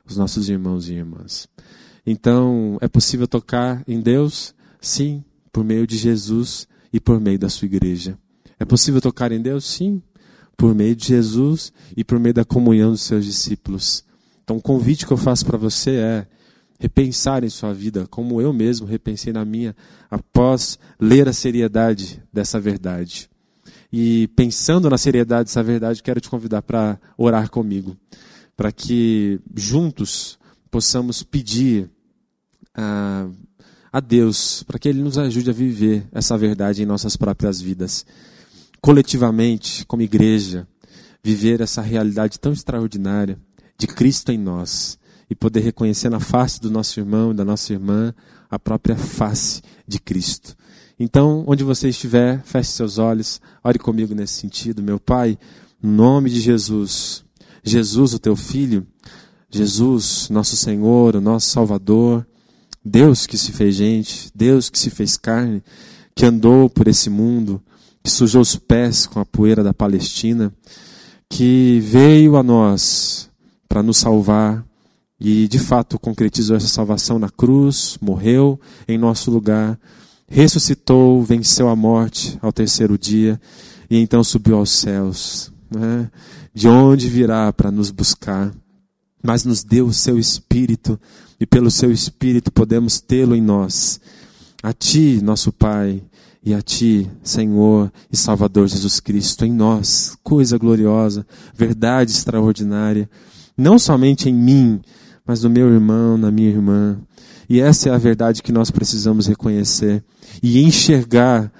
os 0.08 0.16
nossos 0.16 0.48
irmãos 0.48 0.88
e 0.88 0.94
irmãs. 0.94 1.48
Então, 2.06 2.78
é 2.80 2.88
possível 2.88 3.28
tocar 3.28 3.82
em 3.86 4.00
Deus? 4.00 4.54
Sim, 4.80 5.22
por 5.52 5.64
meio 5.64 5.86
de 5.86 5.96
Jesus 5.96 6.66
e 6.92 6.98
por 6.98 7.20
meio 7.20 7.38
da 7.38 7.48
sua 7.48 7.66
igreja. 7.66 8.18
É 8.58 8.64
possível 8.64 9.00
tocar 9.00 9.30
em 9.30 9.42
Deus? 9.42 9.64
Sim, 9.64 10.00
por 10.56 10.74
meio 10.74 10.96
de 10.96 11.06
Jesus 11.06 11.72
e 11.96 12.02
por 12.02 12.18
meio 12.18 12.34
da 12.34 12.44
comunhão 12.44 12.92
dos 12.92 13.02
seus 13.02 13.24
discípulos. 13.24 14.04
Então, 14.42 14.56
o 14.56 14.62
convite 14.62 15.06
que 15.06 15.12
eu 15.12 15.16
faço 15.16 15.44
para 15.44 15.58
você 15.58 15.90
é 15.96 16.26
repensar 16.82 17.44
em 17.44 17.48
sua 17.48 17.72
vida, 17.72 18.08
como 18.08 18.40
eu 18.40 18.52
mesmo 18.52 18.88
repensei 18.88 19.32
na 19.32 19.44
minha, 19.44 19.72
após 20.10 20.80
ler 21.00 21.28
a 21.28 21.32
seriedade 21.32 22.20
dessa 22.32 22.58
verdade. 22.58 23.30
E 23.92 24.26
pensando 24.34 24.90
na 24.90 24.98
seriedade 24.98 25.44
dessa 25.44 25.62
verdade, 25.62 26.02
quero 26.02 26.20
te 26.20 26.28
convidar 26.28 26.60
para 26.60 26.98
orar 27.16 27.48
comigo, 27.48 27.96
para 28.56 28.72
que 28.72 29.40
juntos 29.54 30.36
possamos 30.72 31.22
pedir 31.22 31.88
a, 32.74 33.28
a 33.92 34.00
Deus, 34.00 34.64
para 34.64 34.76
que 34.76 34.88
Ele 34.88 35.02
nos 35.02 35.18
ajude 35.18 35.50
a 35.50 35.52
viver 35.52 36.04
essa 36.10 36.36
verdade 36.36 36.82
em 36.82 36.86
nossas 36.86 37.16
próprias 37.16 37.60
vidas. 37.60 38.04
Coletivamente, 38.80 39.86
como 39.86 40.02
igreja, 40.02 40.66
viver 41.22 41.60
essa 41.60 41.80
realidade 41.80 42.40
tão 42.40 42.52
extraordinária 42.52 43.38
de 43.78 43.86
Cristo 43.86 44.32
em 44.32 44.38
nós 44.38 44.98
e 45.32 45.34
poder 45.34 45.60
reconhecer 45.60 46.10
na 46.10 46.20
face 46.20 46.60
do 46.60 46.70
nosso 46.70 47.00
irmão 47.00 47.30
e 47.30 47.34
da 47.34 47.42
nossa 47.42 47.72
irmã 47.72 48.14
a 48.50 48.58
própria 48.58 48.94
face 48.94 49.62
de 49.88 49.98
Cristo. 49.98 50.54
Então, 51.00 51.42
onde 51.46 51.64
você 51.64 51.88
estiver, 51.88 52.42
feche 52.44 52.70
seus 52.70 52.98
olhos, 52.98 53.40
ore 53.64 53.78
comigo 53.78 54.14
nesse 54.14 54.34
sentido. 54.34 54.82
Meu 54.82 55.00
Pai, 55.00 55.38
No 55.82 55.90
nome 55.90 56.28
de 56.28 56.38
Jesus. 56.38 57.24
Jesus, 57.64 58.12
o 58.12 58.18
teu 58.18 58.36
filho, 58.36 58.86
Jesus, 59.50 60.28
nosso 60.28 60.54
Senhor, 60.54 61.16
o 61.16 61.20
nosso 61.20 61.48
Salvador, 61.48 62.26
Deus 62.84 63.26
que 63.26 63.38
se 63.38 63.52
fez 63.52 63.74
gente, 63.74 64.30
Deus 64.34 64.68
que 64.68 64.78
se 64.78 64.90
fez 64.90 65.16
carne, 65.16 65.62
que 66.14 66.26
andou 66.26 66.68
por 66.68 66.88
esse 66.88 67.08
mundo, 67.08 67.62
que 68.02 68.10
sujou 68.10 68.42
os 68.42 68.54
pés 68.54 69.06
com 69.06 69.18
a 69.18 69.24
poeira 69.24 69.64
da 69.64 69.72
Palestina, 69.72 70.52
que 71.26 71.80
veio 71.80 72.36
a 72.36 72.42
nós 72.42 73.30
para 73.66 73.82
nos 73.82 73.96
salvar 73.96 74.62
e 75.24 75.46
de 75.46 75.60
fato 75.60 76.00
concretizou 76.00 76.56
essa 76.56 76.66
salvação 76.66 77.16
na 77.16 77.30
cruz, 77.30 77.96
morreu 78.00 78.58
em 78.88 78.98
nosso 78.98 79.30
lugar, 79.30 79.78
ressuscitou, 80.26 81.22
venceu 81.22 81.68
a 81.68 81.76
morte 81.76 82.36
ao 82.42 82.52
terceiro 82.52 82.98
dia 82.98 83.40
e 83.88 83.98
então 83.98 84.24
subiu 84.24 84.56
aos 84.56 84.70
céus. 84.70 85.52
Né? 85.70 86.10
De 86.52 86.66
onde 86.66 87.08
virá 87.08 87.52
para 87.52 87.70
nos 87.70 87.92
buscar? 87.92 88.52
Mas 89.22 89.44
nos 89.44 89.62
deu 89.62 89.86
o 89.86 89.92
seu 89.92 90.18
Espírito 90.18 90.98
e 91.38 91.46
pelo 91.46 91.70
seu 91.70 91.92
Espírito 91.92 92.50
podemos 92.50 92.98
tê-lo 93.00 93.36
em 93.36 93.40
nós. 93.40 94.00
A 94.60 94.72
Ti, 94.72 95.20
nosso 95.22 95.52
Pai, 95.52 96.02
e 96.44 96.52
a 96.52 96.60
Ti, 96.60 97.08
Senhor 97.22 97.92
e 98.10 98.16
Salvador 98.16 98.66
Jesus 98.66 98.98
Cristo, 98.98 99.44
em 99.44 99.52
nós, 99.52 100.16
coisa 100.24 100.58
gloriosa, 100.58 101.24
verdade 101.54 102.10
extraordinária, 102.10 103.08
não 103.56 103.78
somente 103.78 104.28
em 104.28 104.34
mim, 104.34 104.82
mas 105.26 105.42
no 105.42 105.50
meu 105.50 105.68
irmão, 105.72 106.16
na 106.16 106.30
minha 106.30 106.50
irmã. 106.50 106.98
E 107.48 107.60
essa 107.60 107.88
é 107.88 107.92
a 107.92 107.98
verdade 107.98 108.42
que 108.42 108.52
nós 108.52 108.70
precisamos 108.70 109.26
reconhecer 109.26 110.02
e 110.42 110.62
enxergar 110.62 111.52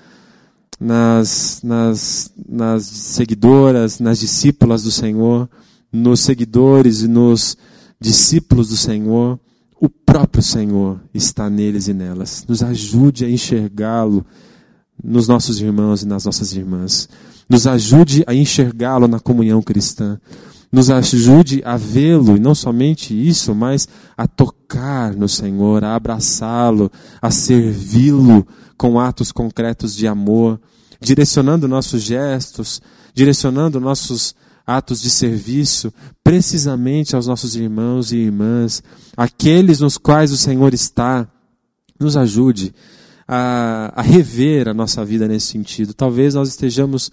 nas, 0.81 1.61
nas, 1.63 2.33
nas 2.49 2.85
seguidoras, 2.85 4.01
nas 4.01 4.19
discípulas 4.19 4.83
do 4.83 4.91
Senhor, 4.91 5.49
nos 5.93 6.21
seguidores 6.21 7.03
e 7.03 7.09
nos 7.09 7.57
discípulos 8.01 8.69
do 8.69 8.77
Senhor, 8.77 9.39
o 9.81 9.89
próprio 9.89 10.43
Senhor 10.43 11.01
está 11.15 11.49
neles 11.49 11.89
e 11.89 11.95
nelas. 11.95 12.45
Nos 12.49 12.63
ajude 12.63 13.25
a 13.25 13.31
enxergá-lo 13.31 14.25
nos 15.03 15.29
nossos 15.29 15.61
irmãos 15.61 16.03
e 16.03 16.07
nas 16.07 16.25
nossas 16.25 16.53
irmãs. 16.53 17.09
Nos 17.49 17.67
ajude 17.67 18.25
a 18.27 18.35
enxergá-lo 18.35 19.07
na 19.07 19.21
comunhão 19.21 19.63
cristã. 19.63 20.21
Nos 20.73 20.89
ajude 20.89 21.63
a 21.65 21.77
vê-lo, 21.77 22.37
e 22.37 22.41
não 22.41 22.55
somente 22.55 23.13
isso, 23.15 23.55
mas 23.55 23.87
a 24.17 24.27
tocar 24.27 25.15
no 25.15 25.29
Senhor, 25.29 25.85
a 25.85 25.95
abraçá-lo, 25.95 26.91
a 27.21 27.31
servi-lo 27.31 28.47
com 28.79 28.99
atos 28.99 29.31
concretos 29.31 29.95
de 29.95 30.07
amor, 30.07 30.59
direcionando 30.99 31.69
nossos 31.69 32.03
gestos, 32.03 32.81
direcionando 33.15 33.79
nossos 33.79 34.35
atos 34.67 35.01
de 35.01 35.11
serviço 35.11 35.93
precisamente 36.23 37.15
aos 37.15 37.27
nossos 37.27 37.57
irmãos 37.57 38.13
e 38.13 38.17
irmãs, 38.17 38.83
aqueles 39.17 39.81
nos 39.81 39.99
quais 39.99 40.33
o 40.33 40.37
Senhor 40.37 40.73
está. 40.73 41.29
Nos 42.01 42.17
ajude 42.17 42.75
a, 43.27 43.93
a 43.95 44.03
rever 44.03 44.69
a 44.69 44.75
nossa 44.75 45.05
vida 45.05 45.29
nesse 45.29 45.47
sentido. 45.47 45.95
Talvez 45.95 46.35
nós 46.35 46.49
estejamos, 46.49 47.11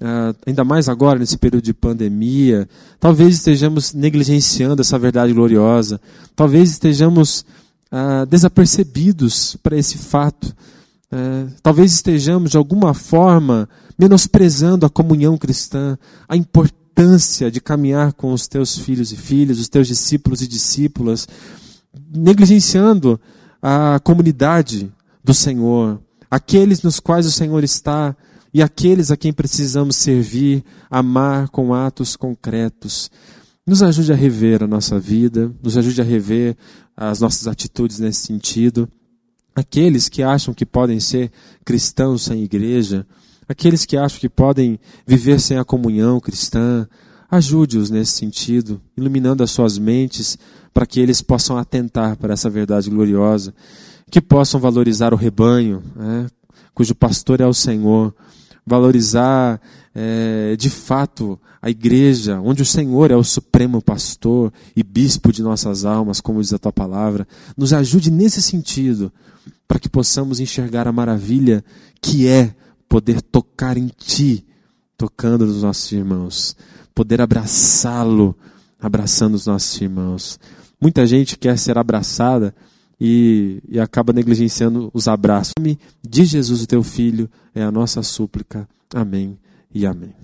uh, 0.00 0.36
ainda 0.46 0.64
mais 0.64 0.88
agora, 0.88 1.18
nesse 1.18 1.36
período 1.36 1.64
de 1.64 1.74
pandemia, 1.74 2.68
talvez 2.98 3.34
estejamos 3.34 3.92
negligenciando 3.92 4.82
essa 4.82 4.98
verdade 4.98 5.32
gloriosa, 5.32 6.00
talvez 6.34 6.70
estejamos 6.70 7.44
uh, 7.92 8.26
desapercebidos 8.26 9.56
para 9.62 9.76
esse 9.76 9.98
fato. 9.98 10.54
Uh, 11.12 11.50
talvez 11.62 11.92
estejamos, 11.92 12.52
de 12.52 12.56
alguma 12.56 12.94
forma, 12.94 13.68
menosprezando 13.98 14.86
a 14.86 14.90
comunhão 14.90 15.36
cristã, 15.36 15.98
a 16.28 16.36
importância 16.36 17.50
de 17.50 17.60
caminhar 17.60 18.12
com 18.12 18.32
os 18.32 18.48
teus 18.48 18.78
filhos 18.78 19.12
e 19.12 19.16
filhas, 19.16 19.58
os 19.58 19.68
teus 19.68 19.86
discípulos 19.86 20.40
e 20.40 20.46
discípulas, 20.46 21.28
negligenciando 22.14 23.20
a 23.62 24.00
comunidade 24.02 24.90
do 25.22 25.34
Senhor, 25.34 26.00
aqueles 26.30 26.82
nos 26.82 26.98
quais 26.98 27.26
o 27.26 27.30
Senhor 27.30 27.62
está 27.62 28.16
e 28.52 28.62
aqueles 28.62 29.10
a 29.10 29.16
quem 29.16 29.32
precisamos 29.32 29.96
servir, 29.96 30.64
amar 30.90 31.48
com 31.48 31.72
atos 31.72 32.16
concretos. 32.16 33.10
Nos 33.66 33.82
ajude 33.82 34.12
a 34.12 34.16
rever 34.16 34.62
a 34.62 34.66
nossa 34.66 34.98
vida, 34.98 35.52
nos 35.62 35.76
ajude 35.76 36.00
a 36.00 36.04
rever 36.04 36.56
as 36.96 37.20
nossas 37.20 37.46
atitudes 37.46 37.98
nesse 37.98 38.26
sentido. 38.26 38.88
Aqueles 39.54 40.08
que 40.08 40.22
acham 40.22 40.52
que 40.52 40.66
podem 40.66 40.98
ser 40.98 41.30
cristãos 41.64 42.22
sem 42.22 42.42
igreja, 42.42 43.06
aqueles 43.48 43.84
que 43.84 43.96
acham 43.96 44.18
que 44.18 44.28
podem 44.28 44.78
viver 45.06 45.40
sem 45.40 45.58
a 45.58 45.64
comunhão 45.64 46.20
cristã, 46.20 46.88
ajude-os 47.30 47.90
nesse 47.90 48.12
sentido, 48.12 48.80
iluminando 48.96 49.42
as 49.42 49.50
suas 49.50 49.78
mentes 49.78 50.36
para 50.72 50.86
que 50.86 51.00
eles 51.00 51.22
possam 51.22 51.56
atentar 51.56 52.16
para 52.16 52.32
essa 52.32 52.50
verdade 52.50 52.90
gloriosa 52.90 53.54
que 54.10 54.20
possam 54.20 54.60
valorizar 54.60 55.14
o 55.14 55.16
rebanho, 55.16 55.82
né, 55.94 56.26
cujo 56.74 56.94
pastor 56.94 57.40
é 57.40 57.46
o 57.46 57.54
Senhor, 57.54 58.14
valorizar 58.66 59.60
é, 59.94 60.56
de 60.56 60.70
fato 60.70 61.38
a 61.60 61.68
igreja, 61.68 62.40
onde 62.40 62.62
o 62.62 62.66
Senhor 62.66 63.10
é 63.10 63.16
o 63.16 63.24
supremo 63.24 63.82
pastor 63.82 64.52
e 64.74 64.82
bispo 64.82 65.32
de 65.32 65.42
nossas 65.42 65.84
almas, 65.84 66.20
como 66.20 66.40
diz 66.40 66.52
a 66.52 66.58
tua 66.58 66.72
palavra, 66.72 67.26
nos 67.56 67.72
ajude 67.72 68.10
nesse 68.10 68.40
sentido, 68.40 69.12
para 69.68 69.78
que 69.78 69.88
possamos 69.88 70.40
enxergar 70.40 70.88
a 70.88 70.92
maravilha 70.92 71.64
que 72.00 72.26
é 72.26 72.54
poder 72.88 73.20
tocar 73.20 73.76
em 73.76 73.88
Ti, 73.88 74.44
tocando 74.96 75.46
nos 75.46 75.62
nossos 75.62 75.90
irmãos, 75.92 76.56
poder 76.94 77.20
abraçá-lo, 77.20 78.36
abraçando 78.80 79.34
os 79.34 79.46
nossos 79.46 79.80
irmãos. 79.80 80.40
Muita 80.80 81.06
gente 81.06 81.36
quer 81.36 81.58
ser 81.58 81.76
abraçada 81.76 82.54
e, 83.00 83.62
e 83.68 83.80
acaba 83.80 84.12
negligenciando 84.12 84.90
os 84.92 85.08
abraços. 85.08 85.54
De 86.02 86.24
Jesus, 86.24 86.62
o 86.62 86.66
teu 86.66 86.82
filho, 86.82 87.28
é 87.54 87.62
a 87.62 87.70
nossa 87.70 88.02
súplica. 88.02 88.68
Amém 88.94 89.38
e 89.72 89.86
amém. 89.86 90.14